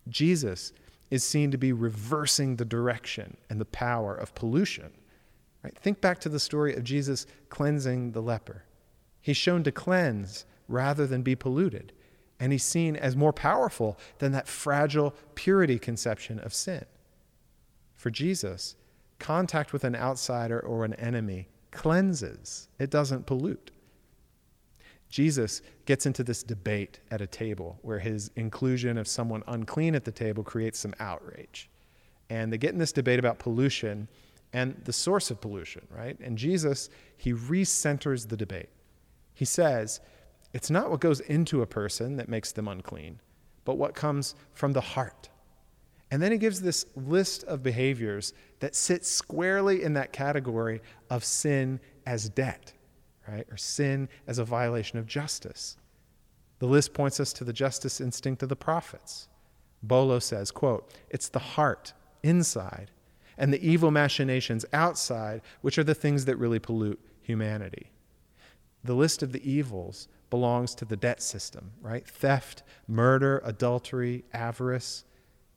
Jesus 0.09 0.73
is 1.11 1.25
seen 1.25 1.51
to 1.51 1.59
be 1.59 1.73
reversing 1.73 2.57
the 2.57 2.65
direction 2.65 3.37
and 3.49 3.61
the 3.61 3.65
power 3.65 4.15
of 4.15 4.35
pollution. 4.35 4.91
Right? 5.63 5.77
Think 5.79 6.01
back 6.01 6.21
to 6.21 6.29
the 6.29 6.41
story 6.41 6.75
of 6.75 6.85
Jesus 6.85 7.27
cleansing 7.49 8.13
the 8.13 8.23
leper. 8.23 8.65
He's 9.21 9.37
shown 9.37 9.63
to 9.65 9.73
cleanse 9.73 10.47
rather 10.69 11.07
than 11.07 11.23
be 11.23 11.35
polluted, 11.35 11.93
and 12.39 12.53
he's 12.53 12.65
seen 12.65 12.97
as 12.97 13.17
more 13.17 13.33
powerful 13.33 13.99
than 14.19 14.33
that 14.33 14.49
fragile 14.49 15.15
purity 15.35 15.79
conception 15.79 16.39
of 16.41 16.55
sin. 16.55 16.85
For 17.95 18.11
Jesus, 18.11 18.77
contact 19.19 19.73
with 19.73 19.85
an 19.85 19.97
outsider 19.97 20.61
or 20.61 20.85
an 20.85 20.95
enemy 20.95 21.49
cleanses, 21.71 22.69
it 22.79 22.91
doesn't 22.91 23.27
pollute. 23.27 23.71
Jesus 25.09 25.63
gets 25.85 26.07
into 26.07 26.25
this 26.25 26.43
debate 26.43 27.01
at 27.11 27.21
a 27.21 27.27
table 27.27 27.79
where 27.83 27.99
his 27.99 28.31
inclusion 28.37 28.99
of 28.99 29.07
someone 29.07 29.43
unclean 29.47 29.95
at 29.95 30.05
the 30.05 30.13
table 30.13 30.43
creates 30.43 30.79
some 30.79 30.95
outrage. 30.99 31.71
And 32.29 32.53
they 32.53 32.59
get 32.59 32.73
in 32.73 32.79
this 32.79 32.93
debate 32.93 33.19
about 33.19 33.39
pollution 33.39 34.09
and 34.53 34.81
the 34.85 34.93
source 34.93 35.31
of 35.31 35.41
pollution, 35.41 35.87
right? 35.91 36.19
And 36.21 36.37
Jesus, 36.37 36.89
he 37.17 37.33
recenters 37.33 38.29
the 38.29 38.37
debate. 38.37 38.71
He 39.35 39.45
says, 39.45 40.01
it's 40.53 40.71
not 40.71 40.91
what 40.91 41.01
goes 41.01 41.21
into 41.21 41.63
a 41.63 41.67
person 41.67 42.17
that 42.17 42.29
makes 42.29 42.53
them 42.53 42.67
unclean, 42.67 43.21
but 43.65 43.77
what 43.77 43.95
comes 43.95 44.35
from 44.55 44.73
the 44.73 44.81
heart. 44.81 45.29
And 46.11 46.23
then 46.23 46.33
he 46.33 46.39
gives 46.39 46.61
this 46.61 46.87
list 46.95 47.45
of 47.45 47.63
behaviors 47.63 48.33
that 48.61 48.75
sit 48.75 49.05
squarely 49.05 49.83
in 49.83 49.95
that 49.95 50.13
category 50.13 50.81
of 51.11 51.25
sin 51.25 51.81
as 52.07 52.29
debt 52.29 52.73
right? 53.29 53.47
Or 53.51 53.57
sin 53.57 54.09
as 54.27 54.39
a 54.39 54.45
violation 54.45 54.99
of 54.99 55.07
justice. 55.07 55.77
The 56.59 56.67
list 56.67 56.95
points 56.95 57.21
us 57.21 57.33
to 57.35 57.45
the 57.45 57.53
justice 57.53 58.01
instinct 58.01 58.43
of 58.43 58.49
the 58.49 58.57
prophets. 58.57 59.29
Belo 59.87 60.23
says, 60.23 60.51
quote, 60.51 60.91
it's 61.11 61.29
the 61.29 61.39
heart 61.39 61.93
inside 62.23 62.91
and 63.39 63.53
the 63.53 63.69
evil 63.69 63.91
machinations 63.91 64.65
outside, 64.73 65.43
which 65.61 65.79
are 65.79 65.85
the 65.85 65.95
things 65.95 66.25
that 66.25 66.37
really 66.37 66.59
pollute 66.59 66.99
humanity. 67.21 67.91
The 68.83 68.95
list 68.95 69.23
of 69.23 69.33
the 69.33 69.51
evils 69.51 70.09
belongs 70.31 70.75
to 70.77 70.85
the 70.85 70.97
debt 70.97 71.23
system, 71.23 71.73
right? 71.81 72.07
Theft, 72.07 72.63
murder, 72.89 73.43
adultery, 73.45 74.25
avarice, 74.33 75.05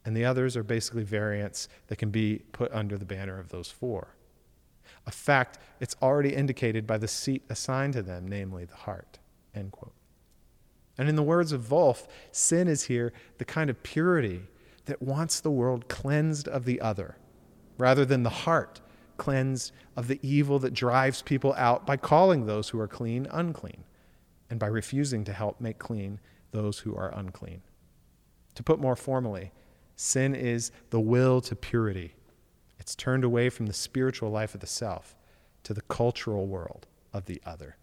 and 0.04 0.16
the 0.16 0.26
others 0.26 0.58
are 0.58 0.64
basically 0.64 1.04
variants 1.04 1.70
that 1.88 1.98
can 1.98 2.10
be 2.10 2.42
put 2.52 2.72
under 2.74 2.98
the 2.98 3.06
banner 3.06 3.40
of 3.40 3.50
those 3.50 3.72
four 3.72 4.16
a 5.10 5.12
fact 5.12 5.58
it's 5.80 5.96
already 6.04 6.36
indicated 6.36 6.86
by 6.86 7.00
the 7.00 7.08
seat 7.08 7.44
assigned 7.50 7.94
to 7.94 8.04
them, 8.04 8.28
namely 8.28 8.64
the 8.64 8.76
heart. 8.76 9.18
End 9.56 9.72
quote. 9.72 9.96
And 11.00 11.10
in 11.10 11.16
the 11.16 11.24
words 11.24 11.52
of 11.52 11.64
Volf, 11.64 12.06
sin 12.32 12.68
is 12.68 12.84
here 12.84 13.12
the 13.40 13.46
kind 13.46 13.72
of 13.72 13.82
purity 13.82 14.44
that 14.86 15.02
wants 15.02 15.40
the 15.40 15.50
world 15.50 15.88
cleansed 15.88 16.48
of 16.48 16.66
the 16.66 16.80
other, 16.80 17.18
rather 17.80 18.06
than 18.06 18.22
the 18.22 18.30
heart 18.30 18.82
cleansed 19.18 19.72
of 19.98 20.08
the 20.08 20.20
evil 20.22 20.60
that 20.60 20.76
drives 20.76 21.24
people 21.24 21.56
out 21.58 21.88
by 21.88 21.98
calling 21.98 22.46
those 22.46 22.70
who 22.70 22.80
are 22.80 22.88
clean 22.88 23.28
unclean, 23.32 23.84
and 24.48 24.60
by 24.60 24.68
refusing 24.68 25.24
to 25.24 25.34
help 25.34 25.60
make 25.60 25.80
clean 25.80 26.20
those 26.52 26.80
who 26.80 26.96
are 26.96 27.12
unclean. 27.18 27.64
To 28.54 28.62
put 28.62 28.80
more 28.80 28.96
formally, 28.96 29.54
sin 29.96 30.36
is 30.36 30.72
the 30.92 31.00
will 31.00 31.42
to 31.42 31.56
purity 31.56 32.14
it's 32.90 32.96
turned 32.96 33.24
away 33.24 33.52
from 33.52 33.68
the 33.68 33.74
spiritual 33.74 34.32
life 34.32 34.56
of 34.56 34.62
the 34.62 34.66
self 34.66 35.16
to 35.62 35.76
the 35.76 35.82
cultural 35.82 36.48
world 36.48 36.88
of 37.14 37.26
the 37.26 37.40
other. 37.46 37.78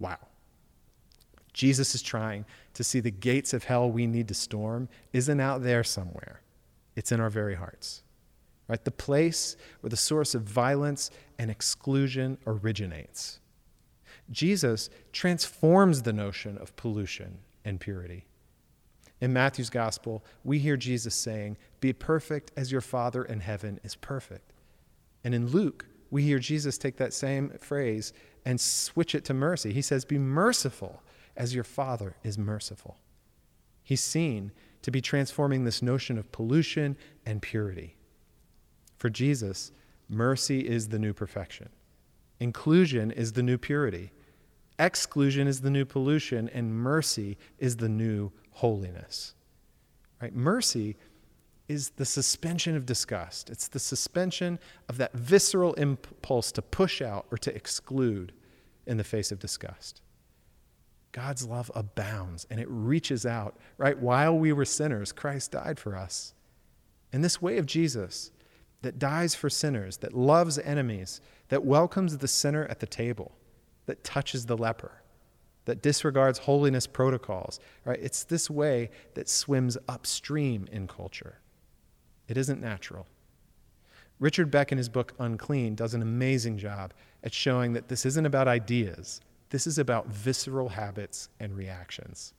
Wow. 0.00 0.18
Jesus 1.52 1.94
is 1.94 2.02
trying 2.02 2.44
to 2.74 2.82
see 2.82 2.98
the 2.98 3.12
gates 3.12 3.54
of 3.54 3.62
hell 3.62 3.88
we 3.88 4.08
need 4.08 4.26
to 4.26 4.34
storm 4.34 4.88
isn't 5.12 5.38
out 5.38 5.62
there 5.62 5.84
somewhere. 5.84 6.40
It's 6.96 7.12
in 7.12 7.20
our 7.20 7.30
very 7.30 7.54
hearts. 7.54 8.02
Right? 8.66 8.84
The 8.84 8.90
place 8.90 9.56
where 9.82 9.90
the 9.90 9.96
source 9.96 10.34
of 10.34 10.42
violence 10.42 11.12
and 11.38 11.48
exclusion 11.48 12.38
originates. 12.44 13.38
Jesus 14.32 14.90
transforms 15.12 16.02
the 16.02 16.12
notion 16.12 16.58
of 16.58 16.74
pollution 16.74 17.38
and 17.64 17.78
purity. 17.78 18.26
In 19.22 19.32
Matthew's 19.32 19.70
gospel, 19.70 20.24
we 20.42 20.58
hear 20.58 20.76
Jesus 20.76 21.14
saying, 21.14 21.56
Be 21.78 21.92
perfect 21.92 22.50
as 22.56 22.72
your 22.72 22.80
Father 22.80 23.22
in 23.22 23.38
heaven 23.38 23.78
is 23.84 23.94
perfect. 23.94 24.52
And 25.22 25.32
in 25.32 25.46
Luke, 25.46 25.86
we 26.10 26.24
hear 26.24 26.40
Jesus 26.40 26.76
take 26.76 26.96
that 26.96 27.12
same 27.12 27.50
phrase 27.60 28.12
and 28.44 28.60
switch 28.60 29.14
it 29.14 29.24
to 29.26 29.32
mercy. 29.32 29.72
He 29.72 29.80
says, 29.80 30.04
Be 30.04 30.18
merciful 30.18 31.04
as 31.36 31.54
your 31.54 31.62
Father 31.62 32.16
is 32.24 32.36
merciful. 32.36 32.96
He's 33.84 34.02
seen 34.02 34.50
to 34.82 34.90
be 34.90 35.00
transforming 35.00 35.64
this 35.64 35.82
notion 35.82 36.18
of 36.18 36.32
pollution 36.32 36.96
and 37.24 37.40
purity. 37.40 37.94
For 38.98 39.08
Jesus, 39.08 39.70
mercy 40.08 40.68
is 40.68 40.88
the 40.88 40.98
new 40.98 41.12
perfection, 41.12 41.68
inclusion 42.40 43.12
is 43.12 43.34
the 43.34 43.42
new 43.44 43.56
purity, 43.56 44.10
exclusion 44.80 45.46
is 45.46 45.60
the 45.60 45.70
new 45.70 45.84
pollution, 45.84 46.48
and 46.48 46.74
mercy 46.74 47.38
is 47.60 47.76
the 47.76 47.88
new 47.88 48.32
holiness. 48.52 49.34
Right? 50.20 50.34
Mercy 50.34 50.96
is 51.68 51.90
the 51.90 52.04
suspension 52.04 52.76
of 52.76 52.86
disgust. 52.86 53.50
It's 53.50 53.68
the 53.68 53.78
suspension 53.78 54.58
of 54.88 54.98
that 54.98 55.12
visceral 55.14 55.74
impulse 55.74 56.52
to 56.52 56.62
push 56.62 57.00
out 57.00 57.26
or 57.30 57.38
to 57.38 57.54
exclude 57.54 58.32
in 58.86 58.96
the 58.96 59.04
face 59.04 59.32
of 59.32 59.38
disgust. 59.38 60.00
God's 61.12 61.46
love 61.46 61.70
abounds 61.74 62.46
and 62.50 62.58
it 62.58 62.68
reaches 62.68 63.26
out, 63.26 63.56
right? 63.76 63.98
While 63.98 64.38
we 64.38 64.52
were 64.52 64.64
sinners, 64.64 65.12
Christ 65.12 65.52
died 65.52 65.78
for 65.78 65.96
us. 65.96 66.34
And 67.12 67.22
this 67.22 67.42
way 67.42 67.58
of 67.58 67.66
Jesus 67.66 68.30
that 68.80 68.98
dies 68.98 69.34
for 69.34 69.48
sinners, 69.48 69.98
that 69.98 70.12
loves 70.12 70.58
enemies, 70.58 71.20
that 71.48 71.64
welcomes 71.64 72.18
the 72.18 72.28
sinner 72.28 72.66
at 72.66 72.80
the 72.80 72.86
table, 72.86 73.32
that 73.86 74.02
touches 74.02 74.46
the 74.46 74.56
leper, 74.56 75.01
that 75.64 75.82
disregards 75.82 76.40
holiness 76.40 76.86
protocols, 76.86 77.60
right? 77.84 77.98
It's 78.02 78.24
this 78.24 78.50
way 78.50 78.90
that 79.14 79.28
swims 79.28 79.78
upstream 79.88 80.66
in 80.72 80.86
culture. 80.88 81.38
It 82.28 82.36
isn't 82.36 82.60
natural. 82.60 83.06
Richard 84.18 84.50
Beck, 84.50 84.70
in 84.70 84.78
his 84.78 84.88
book 84.88 85.14
Unclean, 85.18 85.74
does 85.74 85.94
an 85.94 86.02
amazing 86.02 86.58
job 86.58 86.94
at 87.24 87.34
showing 87.34 87.72
that 87.72 87.88
this 87.88 88.06
isn't 88.06 88.26
about 88.26 88.48
ideas, 88.48 89.20
this 89.50 89.66
is 89.66 89.78
about 89.78 90.06
visceral 90.06 90.70
habits 90.70 91.28
and 91.40 91.56
reactions. 91.56 92.32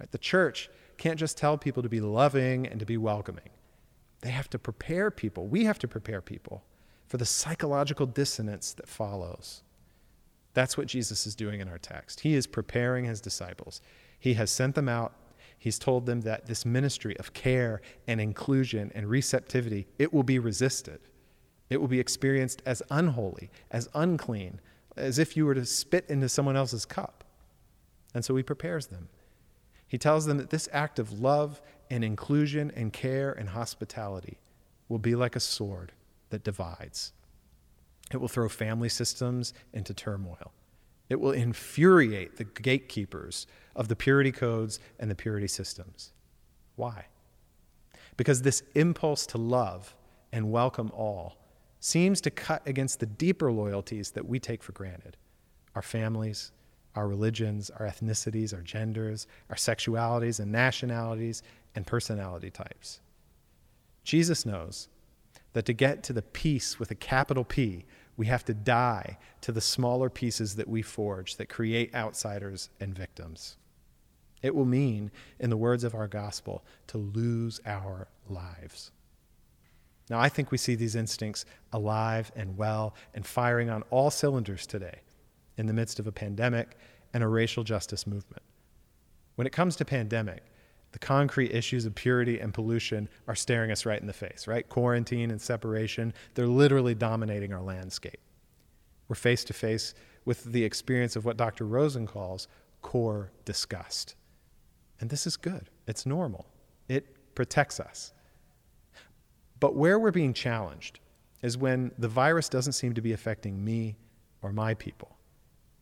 Right? 0.00 0.10
The 0.10 0.18
church 0.18 0.70
can't 0.96 1.18
just 1.18 1.36
tell 1.36 1.56
people 1.56 1.82
to 1.82 1.88
be 1.88 2.00
loving 2.00 2.66
and 2.66 2.80
to 2.80 2.86
be 2.86 2.96
welcoming. 2.96 3.50
They 4.20 4.30
have 4.30 4.50
to 4.50 4.58
prepare 4.58 5.10
people. 5.10 5.46
We 5.46 5.64
have 5.64 5.78
to 5.80 5.88
prepare 5.88 6.20
people 6.20 6.64
for 7.06 7.16
the 7.16 7.24
psychological 7.24 8.06
dissonance 8.06 8.72
that 8.74 8.88
follows. 8.88 9.62
That's 10.54 10.76
what 10.76 10.86
Jesus 10.86 11.26
is 11.26 11.34
doing 11.34 11.60
in 11.60 11.68
our 11.68 11.78
text. 11.78 12.20
He 12.20 12.34
is 12.34 12.46
preparing 12.46 13.04
his 13.04 13.20
disciples. 13.20 13.80
He 14.18 14.34
has 14.34 14.50
sent 14.50 14.74
them 14.74 14.88
out. 14.88 15.14
He's 15.58 15.78
told 15.78 16.06
them 16.06 16.22
that 16.22 16.46
this 16.46 16.64
ministry 16.64 17.16
of 17.18 17.32
care 17.32 17.80
and 18.06 18.20
inclusion 18.20 18.92
and 18.94 19.08
receptivity, 19.08 19.86
it 19.98 20.12
will 20.12 20.22
be 20.22 20.38
resisted. 20.38 21.00
It 21.68 21.80
will 21.80 21.88
be 21.88 22.00
experienced 22.00 22.62
as 22.64 22.82
unholy, 22.90 23.50
as 23.70 23.88
unclean, 23.94 24.60
as 24.96 25.18
if 25.18 25.36
you 25.36 25.46
were 25.46 25.54
to 25.54 25.66
spit 25.66 26.06
into 26.08 26.28
someone 26.28 26.56
else's 26.56 26.84
cup. 26.84 27.24
And 28.14 28.24
so 28.24 28.34
he 28.36 28.42
prepares 28.42 28.86
them. 28.86 29.08
He 29.86 29.98
tells 29.98 30.26
them 30.26 30.38
that 30.38 30.50
this 30.50 30.68
act 30.72 30.98
of 30.98 31.20
love 31.20 31.60
and 31.90 32.04
inclusion 32.04 32.70
and 32.74 32.92
care 32.92 33.32
and 33.32 33.50
hospitality 33.50 34.38
will 34.88 34.98
be 34.98 35.14
like 35.14 35.36
a 35.36 35.40
sword 35.40 35.92
that 36.30 36.44
divides. 36.44 37.12
It 38.12 38.18
will 38.18 38.28
throw 38.28 38.48
family 38.48 38.88
systems 38.88 39.52
into 39.72 39.92
turmoil. 39.92 40.52
It 41.08 41.20
will 41.20 41.32
infuriate 41.32 42.36
the 42.36 42.44
gatekeepers 42.44 43.46
of 43.74 43.88
the 43.88 43.96
purity 43.96 44.32
codes 44.32 44.78
and 44.98 45.10
the 45.10 45.14
purity 45.14 45.48
systems. 45.48 46.12
Why? 46.76 47.06
Because 48.16 48.42
this 48.42 48.62
impulse 48.74 49.26
to 49.26 49.38
love 49.38 49.94
and 50.32 50.50
welcome 50.50 50.90
all 50.94 51.38
seems 51.80 52.20
to 52.22 52.30
cut 52.30 52.62
against 52.66 53.00
the 53.00 53.06
deeper 53.06 53.52
loyalties 53.52 54.10
that 54.12 54.28
we 54.28 54.38
take 54.38 54.62
for 54.62 54.72
granted 54.72 55.16
our 55.74 55.82
families, 55.82 56.50
our 56.96 57.06
religions, 57.06 57.70
our 57.70 57.86
ethnicities, 57.86 58.52
our 58.52 58.62
genders, 58.62 59.28
our 59.48 59.54
sexualities 59.54 60.40
and 60.40 60.50
nationalities, 60.50 61.42
and 61.76 61.86
personality 61.86 62.50
types. 62.50 63.00
Jesus 64.02 64.44
knows 64.44 64.88
that 65.52 65.64
to 65.66 65.72
get 65.72 66.02
to 66.04 66.12
the 66.12 66.22
peace 66.22 66.80
with 66.80 66.90
a 66.90 66.96
capital 66.96 67.44
P, 67.44 67.84
we 68.18 68.26
have 68.26 68.44
to 68.44 68.52
die 68.52 69.16
to 69.40 69.52
the 69.52 69.60
smaller 69.60 70.10
pieces 70.10 70.56
that 70.56 70.68
we 70.68 70.82
forge 70.82 71.36
that 71.36 71.48
create 71.48 71.94
outsiders 71.94 72.68
and 72.80 72.94
victims. 72.94 73.56
It 74.42 74.54
will 74.54 74.66
mean, 74.66 75.12
in 75.38 75.50
the 75.50 75.56
words 75.56 75.84
of 75.84 75.94
our 75.94 76.08
gospel, 76.08 76.64
to 76.88 76.98
lose 76.98 77.60
our 77.64 78.08
lives. 78.28 78.90
Now, 80.10 80.18
I 80.18 80.28
think 80.28 80.50
we 80.50 80.58
see 80.58 80.74
these 80.74 80.96
instincts 80.96 81.44
alive 81.72 82.32
and 82.34 82.56
well 82.56 82.94
and 83.14 83.24
firing 83.24 83.70
on 83.70 83.84
all 83.90 84.10
cylinders 84.10 84.66
today 84.66 85.00
in 85.56 85.66
the 85.66 85.72
midst 85.72 86.00
of 86.00 86.06
a 86.06 86.12
pandemic 86.12 86.76
and 87.14 87.22
a 87.22 87.28
racial 87.28 87.62
justice 87.62 88.06
movement. 88.06 88.42
When 89.36 89.46
it 89.46 89.52
comes 89.52 89.76
to 89.76 89.84
pandemic, 89.84 90.42
the 90.92 90.98
concrete 90.98 91.52
issues 91.52 91.84
of 91.84 91.94
purity 91.94 92.40
and 92.40 92.54
pollution 92.54 93.08
are 93.26 93.34
staring 93.34 93.70
us 93.70 93.84
right 93.84 94.00
in 94.00 94.06
the 94.06 94.12
face, 94.12 94.46
right? 94.46 94.68
Quarantine 94.68 95.30
and 95.30 95.40
separation, 95.40 96.14
they're 96.34 96.46
literally 96.46 96.94
dominating 96.94 97.52
our 97.52 97.60
landscape. 97.60 98.20
We're 99.08 99.16
face 99.16 99.44
to 99.44 99.52
face 99.52 99.94
with 100.24 100.44
the 100.44 100.64
experience 100.64 101.16
of 101.16 101.24
what 101.24 101.36
Dr. 101.36 101.66
Rozin 101.66 102.06
calls 102.06 102.48
core 102.82 103.30
disgust. 103.44 104.14
And 105.00 105.10
this 105.10 105.26
is 105.26 105.36
good, 105.36 105.70
it's 105.86 106.06
normal, 106.06 106.46
it 106.88 107.34
protects 107.34 107.80
us. 107.80 108.12
But 109.60 109.74
where 109.74 109.98
we're 109.98 110.10
being 110.10 110.34
challenged 110.34 111.00
is 111.42 111.56
when 111.56 111.92
the 111.98 112.08
virus 112.08 112.48
doesn't 112.48 112.72
seem 112.72 112.94
to 112.94 113.00
be 113.00 113.12
affecting 113.12 113.64
me 113.64 113.96
or 114.42 114.52
my 114.52 114.74
people. 114.74 115.16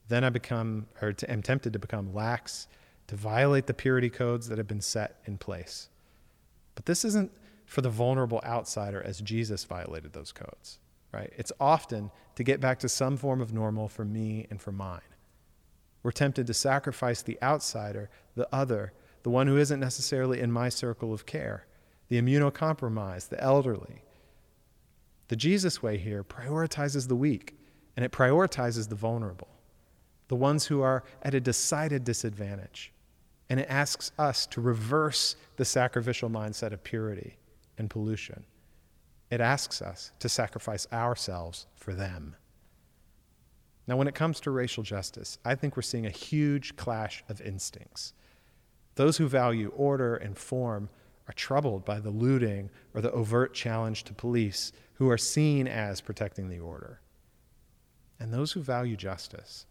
Then 0.08 0.24
I 0.24 0.30
become, 0.30 0.86
or 1.02 1.14
am 1.28 1.42
tempted 1.42 1.72
to 1.72 1.78
become 1.78 2.14
lax, 2.14 2.68
to 3.08 3.16
violate 3.16 3.66
the 3.66 3.74
purity 3.74 4.10
codes 4.10 4.48
that 4.48 4.58
have 4.58 4.66
been 4.66 4.80
set 4.80 5.16
in 5.24 5.38
place. 5.38 5.88
But 6.74 6.86
this 6.86 7.04
isn't 7.04 7.30
for 7.64 7.80
the 7.80 7.90
vulnerable 7.90 8.40
outsider 8.44 9.02
as 9.02 9.20
Jesus 9.20 9.64
violated 9.64 10.12
those 10.12 10.32
codes, 10.32 10.78
right? 11.12 11.32
It's 11.36 11.52
often 11.60 12.10
to 12.36 12.44
get 12.44 12.60
back 12.60 12.78
to 12.80 12.88
some 12.88 13.16
form 13.16 13.40
of 13.40 13.52
normal 13.52 13.88
for 13.88 14.04
me 14.04 14.46
and 14.50 14.60
for 14.60 14.72
mine. 14.72 15.00
We're 16.02 16.12
tempted 16.12 16.46
to 16.46 16.54
sacrifice 16.54 17.22
the 17.22 17.38
outsider, 17.42 18.10
the 18.36 18.48
other, 18.54 18.92
the 19.24 19.30
one 19.30 19.48
who 19.48 19.56
isn't 19.56 19.80
necessarily 19.80 20.40
in 20.40 20.52
my 20.52 20.68
circle 20.68 21.12
of 21.12 21.26
care 21.26 21.66
the 22.08 22.22
immunocompromised, 22.22 23.30
the 23.30 23.42
elderly. 23.42 24.04
The 25.26 25.34
Jesus 25.34 25.82
way 25.82 25.98
here 25.98 26.22
prioritizes 26.22 27.08
the 27.08 27.16
weak 27.16 27.58
and 27.96 28.04
it 28.04 28.12
prioritizes 28.12 28.88
the 28.88 28.94
vulnerable, 28.94 29.48
the 30.28 30.36
ones 30.36 30.66
who 30.66 30.82
are 30.82 31.02
at 31.22 31.34
a 31.34 31.40
decided 31.40 32.04
disadvantage. 32.04 32.92
And 33.48 33.60
it 33.60 33.68
asks 33.68 34.12
us 34.18 34.46
to 34.46 34.60
reverse 34.60 35.36
the 35.56 35.64
sacrificial 35.64 36.28
mindset 36.28 36.72
of 36.72 36.82
purity 36.82 37.36
and 37.78 37.88
pollution. 37.88 38.44
It 39.30 39.40
asks 39.40 39.82
us 39.82 40.12
to 40.18 40.28
sacrifice 40.28 40.86
ourselves 40.92 41.66
for 41.74 41.94
them. 41.94 42.36
Now, 43.86 43.96
when 43.96 44.08
it 44.08 44.14
comes 44.14 44.40
to 44.40 44.50
racial 44.50 44.82
justice, 44.82 45.38
I 45.44 45.54
think 45.54 45.76
we're 45.76 45.82
seeing 45.82 46.06
a 46.06 46.10
huge 46.10 46.76
clash 46.76 47.22
of 47.28 47.40
instincts. 47.40 48.12
Those 48.96 49.16
who 49.16 49.28
value 49.28 49.72
order 49.76 50.16
and 50.16 50.36
form 50.36 50.88
are 51.28 51.34
troubled 51.34 51.84
by 51.84 52.00
the 52.00 52.10
looting 52.10 52.70
or 52.94 53.00
the 53.00 53.12
overt 53.12 53.54
challenge 53.54 54.04
to 54.04 54.14
police 54.14 54.72
who 54.94 55.10
are 55.10 55.18
seen 55.18 55.68
as 55.68 56.00
protecting 56.00 56.48
the 56.48 56.60
order. 56.60 57.00
And 58.18 58.32
those 58.32 58.52
who 58.52 58.60
value 58.60 58.96
justice 58.96 59.66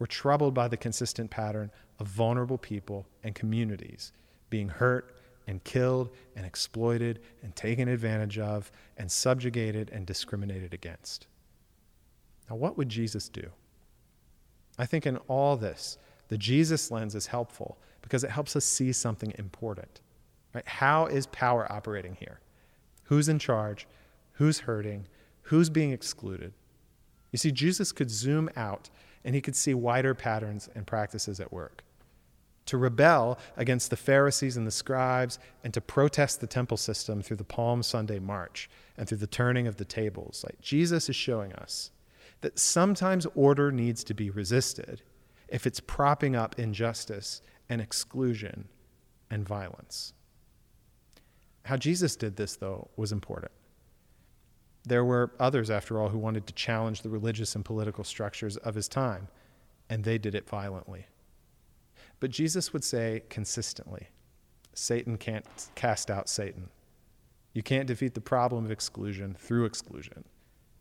were 0.00 0.06
troubled 0.06 0.54
by 0.54 0.66
the 0.66 0.76
consistent 0.76 1.30
pattern 1.30 1.70
of 2.00 2.08
vulnerable 2.08 2.58
people 2.58 3.06
and 3.22 3.34
communities 3.36 4.10
being 4.48 4.68
hurt 4.68 5.16
and 5.46 5.62
killed 5.62 6.10
and 6.34 6.44
exploited 6.44 7.20
and 7.42 7.54
taken 7.54 7.86
advantage 7.86 8.38
of 8.38 8.72
and 8.96 9.12
subjugated 9.12 9.90
and 9.90 10.06
discriminated 10.06 10.74
against. 10.74 11.28
Now, 12.48 12.56
what 12.56 12.76
would 12.76 12.88
Jesus 12.88 13.28
do? 13.28 13.48
I 14.78 14.86
think 14.86 15.06
in 15.06 15.18
all 15.28 15.56
this, 15.56 15.98
the 16.28 16.38
Jesus 16.38 16.90
lens 16.90 17.14
is 17.14 17.26
helpful 17.26 17.78
because 18.00 18.24
it 18.24 18.30
helps 18.30 18.56
us 18.56 18.64
see 18.64 18.92
something 18.92 19.32
important. 19.38 20.00
Right? 20.54 20.66
How 20.66 21.06
is 21.06 21.26
power 21.26 21.70
operating 21.70 22.14
here? 22.14 22.40
Who's 23.04 23.28
in 23.28 23.38
charge? 23.38 23.86
Who's 24.32 24.60
hurting? 24.60 25.06
Who's 25.42 25.68
being 25.68 25.92
excluded? 25.92 26.54
You 27.32 27.38
see, 27.38 27.52
Jesus 27.52 27.92
could 27.92 28.10
zoom 28.10 28.48
out 28.56 28.88
and 29.24 29.34
he 29.34 29.40
could 29.40 29.56
see 29.56 29.74
wider 29.74 30.14
patterns 30.14 30.68
and 30.74 30.86
practices 30.86 31.40
at 31.40 31.52
work. 31.52 31.84
To 32.66 32.76
rebel 32.76 33.38
against 33.56 33.90
the 33.90 33.96
Pharisees 33.96 34.56
and 34.56 34.66
the 34.66 34.70
scribes 34.70 35.38
and 35.64 35.74
to 35.74 35.80
protest 35.80 36.40
the 36.40 36.46
temple 36.46 36.76
system 36.76 37.20
through 37.20 37.38
the 37.38 37.44
Palm 37.44 37.82
Sunday 37.82 38.18
march 38.18 38.70
and 38.96 39.08
through 39.08 39.18
the 39.18 39.26
turning 39.26 39.66
of 39.66 39.76
the 39.76 39.84
tables, 39.84 40.44
like 40.46 40.60
Jesus 40.60 41.08
is 41.08 41.16
showing 41.16 41.52
us 41.54 41.90
that 42.42 42.58
sometimes 42.58 43.26
order 43.34 43.72
needs 43.72 44.04
to 44.04 44.14
be 44.14 44.30
resisted 44.30 45.02
if 45.48 45.66
it's 45.66 45.80
propping 45.80 46.36
up 46.36 46.58
injustice 46.58 47.42
and 47.68 47.80
exclusion 47.80 48.68
and 49.30 49.46
violence. 49.46 50.12
How 51.64 51.76
Jesus 51.76 52.16
did 52.16 52.36
this, 52.36 52.56
though, 52.56 52.88
was 52.96 53.12
important. 53.12 53.52
There 54.84 55.04
were 55.04 55.32
others, 55.38 55.70
after 55.70 56.00
all, 56.00 56.08
who 56.08 56.18
wanted 56.18 56.46
to 56.46 56.54
challenge 56.54 57.02
the 57.02 57.10
religious 57.10 57.54
and 57.54 57.64
political 57.64 58.04
structures 58.04 58.56
of 58.56 58.74
his 58.74 58.88
time, 58.88 59.28
and 59.88 60.04
they 60.04 60.18
did 60.18 60.34
it 60.34 60.48
violently. 60.48 61.06
But 62.18 62.30
Jesus 62.30 62.72
would 62.72 62.84
say 62.84 63.22
consistently 63.28 64.08
Satan 64.74 65.18
can't 65.18 65.46
cast 65.74 66.10
out 66.10 66.28
Satan. 66.28 66.70
You 67.52 67.62
can't 67.62 67.86
defeat 67.86 68.14
the 68.14 68.20
problem 68.20 68.64
of 68.64 68.70
exclusion 68.70 69.34
through 69.38 69.64
exclusion. 69.64 70.24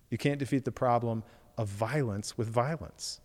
You 0.10 0.18
can't 0.18 0.40
defeat 0.40 0.66
the 0.66 0.72
problem 0.72 1.24
of 1.58 1.68
violence 1.68 2.38
with 2.38 2.48
violence. 2.48 3.20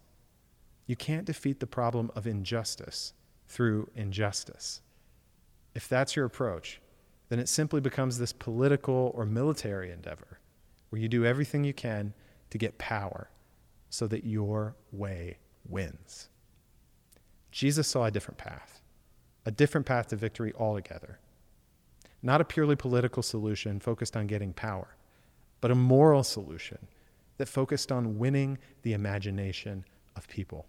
You 0.87 0.97
can't 0.97 1.27
defeat 1.27 1.61
the 1.61 1.67
problem 1.67 2.11
of 2.17 2.27
injustice 2.27 3.13
through 3.47 3.91
injustice. 3.95 4.81
If 5.75 5.89
that's 5.89 6.17
your 6.17 6.25
approach, 6.25 6.81
then 7.29 7.39
it 7.39 7.49
simply 7.49 7.81
becomes 7.81 8.19
this 8.19 8.33
political 8.33 9.13
or 9.15 9.27
military 9.27 9.91
endeavor 9.91 10.41
where 10.95 11.01
you 11.01 11.09
do 11.09 11.25
everything 11.25 11.65
you 11.65 11.75
can 11.75 12.15
to 12.51 12.57
get 12.57 12.79
power 12.79 13.29
so 13.91 14.07
that 14.07 14.23
your 14.23 14.77
way 14.93 15.39
wins. 15.69 16.29
Jesus 17.51 17.89
saw 17.89 18.05
a 18.05 18.13
different 18.13 18.39
path, 18.39 18.81
a 19.45 19.51
different 19.51 19.89
path 19.89 20.07
to 20.07 20.15
victory 20.15 20.53
altogether. 20.57 21.19
Not 22.23 22.41
a 22.41 22.45
purely 22.45 22.77
political 22.77 23.25
solution 23.25 23.81
focused 23.81 24.17
on 24.17 24.29
getting 24.29 24.53
power, 24.53 24.95
but 25.61 25.73
a 25.73 25.75
moral 25.75 26.23
solution 26.23 26.87
that 27.39 27.49
focused 27.49 27.91
on 27.91 28.17
winning 28.17 28.59
the 28.83 28.93
imagination 28.93 29.85
of 30.15 30.29
people, 30.29 30.65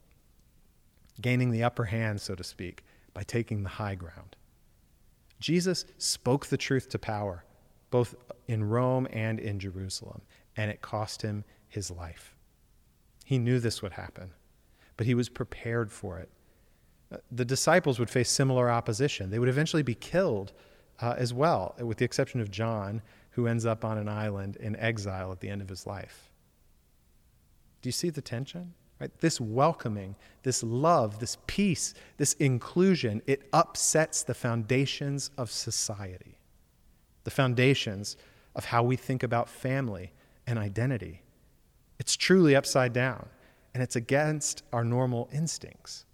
gaining 1.22 1.52
the 1.52 1.62
upper 1.62 1.86
hand, 1.86 2.20
so 2.20 2.34
to 2.34 2.44
speak, 2.44 2.84
by 3.14 3.22
taking 3.22 3.62
the 3.62 3.70
high 3.70 3.94
ground. 3.94 4.36
Jesus 5.40 5.86
spoke 6.00 6.48
the 6.48 6.58
truth 6.58 6.90
to 6.90 6.98
power, 6.98 7.46
both 7.96 8.14
in 8.50 8.62
Rome 8.62 9.08
and 9.14 9.40
in 9.40 9.58
Jerusalem, 9.58 10.22
and 10.58 10.70
it 10.70 10.82
cost 10.82 11.22
him 11.22 11.46
his 11.70 11.90
life. 11.90 12.36
He 13.24 13.38
knew 13.38 13.58
this 13.58 13.82
would 13.82 13.94
happen, 13.94 14.32
but 14.98 15.08
he 15.08 15.16
was 15.16 15.30
prepared 15.30 15.94
for 15.94 16.20
it. 16.20 16.30
Uh, 17.10 17.20
the 17.32 17.46
disciples 17.46 17.98
would 17.98 18.10
face 18.10 18.30
similar 18.30 18.70
opposition. 18.70 19.30
They 19.30 19.40
would 19.40 19.48
eventually 19.48 19.82
be 19.82 19.96
killed 19.96 20.52
uh, 21.00 21.16
as 21.18 21.34
well, 21.34 21.74
with 21.80 21.98
the 21.98 22.04
exception 22.04 22.42
of 22.42 22.52
John, 22.52 23.02
who 23.30 23.48
ends 23.48 23.66
up 23.66 23.86
on 23.86 23.98
an 23.98 24.10
island 24.10 24.58
in 24.58 24.76
exile 24.76 25.32
at 25.32 25.40
the 25.40 25.48
end 25.48 25.62
of 25.62 25.70
his 25.70 25.88
life. 25.88 26.30
Do 27.82 27.88
you 27.88 27.94
see 27.94 28.10
the 28.10 28.22
tension? 28.22 28.74
Right? 29.00 29.18
This 29.22 29.40
welcoming, 29.40 30.18
this 30.44 30.64
love, 30.64 31.20
this 31.20 31.38
peace, 31.48 31.94
this 32.18 32.34
inclusion, 32.34 33.22
it 33.26 33.48
upsets 33.54 34.22
the 34.22 34.34
foundations 34.34 35.32
of 35.38 35.50
society, 35.50 36.38
the 37.26 37.32
foundations 37.32 38.16
of 38.56 38.66
how 38.66 38.82
we 38.82 38.96
think 38.96 39.22
about 39.22 39.50
family 39.50 40.14
and 40.48 40.58
identity. 40.58 41.22
It's 42.00 42.16
truly 42.16 42.56
upside 42.56 42.94
down, 42.94 43.28
and 43.74 43.84
it's 43.84 43.98
against 43.98 44.64
our 44.72 44.86
normal 44.86 45.28
instincts. 45.34 46.06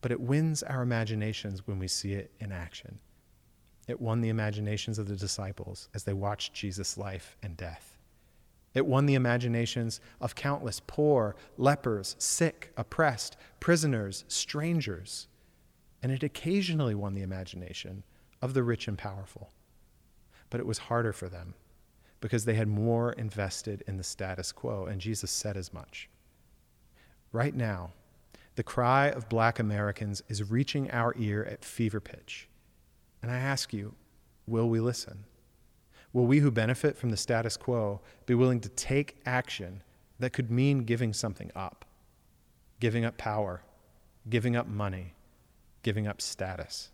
But 0.00 0.12
it 0.12 0.20
wins 0.20 0.62
our 0.62 0.82
imaginations 0.82 1.66
when 1.66 1.78
we 1.78 1.88
see 1.88 2.14
it 2.14 2.30
in 2.40 2.52
action. 2.52 3.00
It 3.86 4.00
won 4.00 4.20
the 4.20 4.28
imaginations 4.30 4.98
of 4.98 5.08
the 5.08 5.16
disciples 5.16 5.88
as 5.94 6.04
they 6.04 6.12
watched 6.12 6.54
Jesus' 6.54 6.96
life 6.96 7.36
and 7.42 7.56
death. 7.56 7.98
It 8.74 8.86
won 8.86 9.06
the 9.06 9.14
imaginations 9.14 10.00
of 10.20 10.34
countless 10.34 10.80
poor, 10.86 11.34
lepers, 11.56 12.14
sick, 12.18 12.72
oppressed, 12.76 13.36
prisoners, 13.58 14.24
strangers. 14.28 15.28
And 16.02 16.12
it 16.12 16.22
occasionally 16.22 16.94
won 16.94 17.14
the 17.14 17.22
imagination 17.22 18.02
of 18.42 18.54
the 18.54 18.62
rich 18.62 18.86
and 18.86 18.98
powerful. 18.98 19.50
But 20.50 20.60
it 20.60 20.66
was 20.66 20.78
harder 20.78 21.12
for 21.12 21.28
them 21.28 21.54
because 22.20 22.44
they 22.44 22.54
had 22.54 22.68
more 22.68 23.12
invested 23.12 23.84
in 23.86 23.96
the 23.96 24.02
status 24.02 24.52
quo, 24.52 24.86
and 24.86 25.00
Jesus 25.00 25.30
said 25.30 25.56
as 25.56 25.72
much. 25.72 26.08
Right 27.32 27.54
now, 27.54 27.92
the 28.54 28.62
cry 28.62 29.08
of 29.08 29.28
black 29.28 29.58
Americans 29.58 30.22
is 30.28 30.50
reaching 30.50 30.90
our 30.90 31.14
ear 31.18 31.44
at 31.44 31.64
fever 31.64 32.00
pitch. 32.00 32.48
And 33.22 33.30
I 33.30 33.36
ask 33.36 33.72
you, 33.72 33.94
will 34.46 34.68
we 34.68 34.80
listen? 34.80 35.24
Will 36.12 36.26
we 36.26 36.38
who 36.38 36.50
benefit 36.50 36.96
from 36.96 37.10
the 37.10 37.16
status 37.16 37.58
quo 37.58 38.00
be 38.24 38.34
willing 38.34 38.60
to 38.60 38.70
take 38.70 39.18
action 39.26 39.82
that 40.18 40.32
could 40.32 40.50
mean 40.50 40.84
giving 40.84 41.12
something 41.12 41.50
up? 41.54 41.84
Giving 42.80 43.04
up 43.04 43.18
power, 43.18 43.62
giving 44.30 44.56
up 44.56 44.66
money, 44.66 45.12
giving 45.82 46.06
up 46.06 46.22
status? 46.22 46.90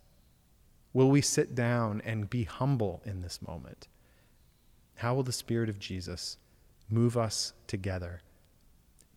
Will 0.92 1.10
we 1.10 1.20
sit 1.20 1.54
down 1.54 2.02
and 2.04 2.28
be 2.28 2.44
humble 2.44 3.02
in 3.04 3.22
this 3.22 3.40
moment? 3.40 3.88
How 4.96 5.14
will 5.14 5.22
the 5.22 5.32
Spirit 5.32 5.68
of 5.68 5.78
Jesus 5.78 6.36
move 6.88 7.16
us 7.16 7.54
together 7.66 8.20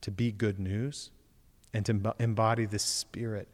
to 0.02 0.12
be 0.12 0.32
good 0.32 0.60
news 0.60 1.12
and 1.74 1.86
to 1.86 2.16
embody 2.20 2.66
this 2.66 2.84
spirit 2.84 3.50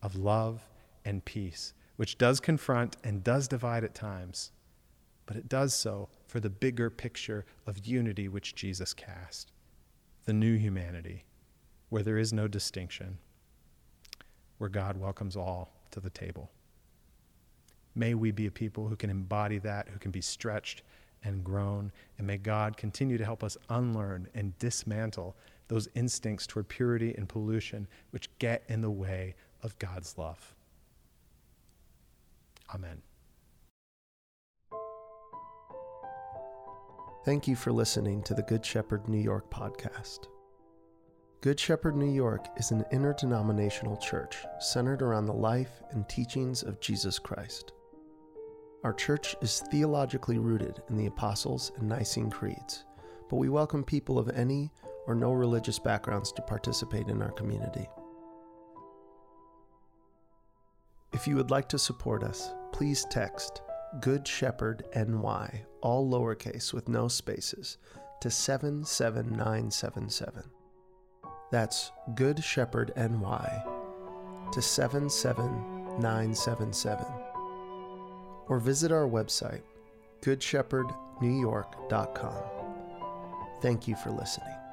of 0.00 0.14
love 0.14 0.68
and 1.04 1.24
peace, 1.24 1.74
which 1.96 2.18
does 2.18 2.38
confront 2.38 2.96
and 3.02 3.24
does 3.24 3.48
divide 3.48 3.82
at 3.82 3.94
times, 3.94 4.52
but 5.26 5.36
it 5.36 5.48
does 5.48 5.74
so 5.74 6.08
for 6.26 6.38
the 6.38 6.50
bigger 6.50 6.90
picture 6.90 7.44
of 7.66 7.86
unity 7.86 8.28
which 8.28 8.54
Jesus 8.54 8.94
cast 8.94 9.50
the 10.24 10.32
new 10.32 10.56
humanity, 10.56 11.24
where 11.88 12.02
there 12.02 12.18
is 12.18 12.32
no 12.32 12.48
distinction, 12.48 13.18
where 14.58 14.70
God 14.70 14.96
welcomes 14.96 15.36
all 15.36 15.72
to 15.90 16.00
the 16.00 16.10
table. 16.10 16.50
May 17.94 18.14
we 18.14 18.30
be 18.30 18.46
a 18.46 18.50
people 18.50 18.88
who 18.88 18.96
can 18.96 19.10
embody 19.10 19.58
that, 19.58 19.88
who 19.88 19.98
can 19.98 20.10
be 20.10 20.20
stretched 20.20 20.82
and 21.22 21.44
grown. 21.44 21.92
And 22.18 22.26
may 22.26 22.36
God 22.36 22.76
continue 22.76 23.18
to 23.18 23.24
help 23.24 23.42
us 23.42 23.56
unlearn 23.68 24.28
and 24.34 24.58
dismantle 24.58 25.36
those 25.68 25.88
instincts 25.94 26.46
toward 26.46 26.68
purity 26.68 27.14
and 27.16 27.28
pollution 27.28 27.88
which 28.10 28.28
get 28.38 28.64
in 28.68 28.80
the 28.80 28.90
way 28.90 29.34
of 29.62 29.78
God's 29.78 30.18
love. 30.18 30.54
Amen. 32.74 33.02
Thank 37.24 37.48
you 37.48 37.56
for 37.56 37.72
listening 37.72 38.22
to 38.24 38.34
the 38.34 38.42
Good 38.42 38.64
Shepherd 38.66 39.08
New 39.08 39.20
York 39.20 39.50
podcast. 39.50 40.26
Good 41.40 41.58
Shepherd 41.58 41.96
New 41.96 42.12
York 42.12 42.48
is 42.56 42.70
an 42.70 42.84
interdenominational 42.92 43.96
church 43.96 44.36
centered 44.60 45.00
around 45.00 45.26
the 45.26 45.32
life 45.32 45.82
and 45.90 46.06
teachings 46.08 46.62
of 46.62 46.80
Jesus 46.80 47.18
Christ. 47.18 47.72
Our 48.84 48.92
church 48.92 49.34
is 49.40 49.64
theologically 49.70 50.38
rooted 50.38 50.82
in 50.90 50.98
the 50.98 51.06
Apostles' 51.06 51.72
and 51.78 51.88
Nicene 51.88 52.30
Creeds, 52.30 52.84
but 53.30 53.36
we 53.36 53.48
welcome 53.48 53.82
people 53.82 54.18
of 54.18 54.28
any 54.28 54.70
or 55.06 55.14
no 55.14 55.32
religious 55.32 55.78
backgrounds 55.78 56.30
to 56.32 56.42
participate 56.42 57.08
in 57.08 57.22
our 57.22 57.30
community. 57.30 57.88
If 61.14 61.26
you 61.26 61.34
would 61.36 61.50
like 61.50 61.66
to 61.70 61.78
support 61.78 62.22
us, 62.22 62.52
please 62.72 63.06
text 63.10 63.62
Good 64.02 64.28
Shepherd 64.28 64.84
NY, 64.94 65.64
all 65.80 66.06
lowercase 66.06 66.74
with 66.74 66.86
no 66.86 67.08
spaces, 67.08 67.78
to 68.20 68.30
77977. 68.30 70.42
That's 71.50 71.90
Good 72.14 72.44
Shepherd 72.44 72.92
NY 72.96 73.64
to 74.52 74.60
77977 74.60 77.23
or 78.48 78.58
visit 78.58 78.92
our 78.92 79.08
website, 79.08 79.62
goodshepherdnewyork.com. 80.22 82.42
Thank 83.60 83.88
you 83.88 83.96
for 83.96 84.10
listening. 84.10 84.63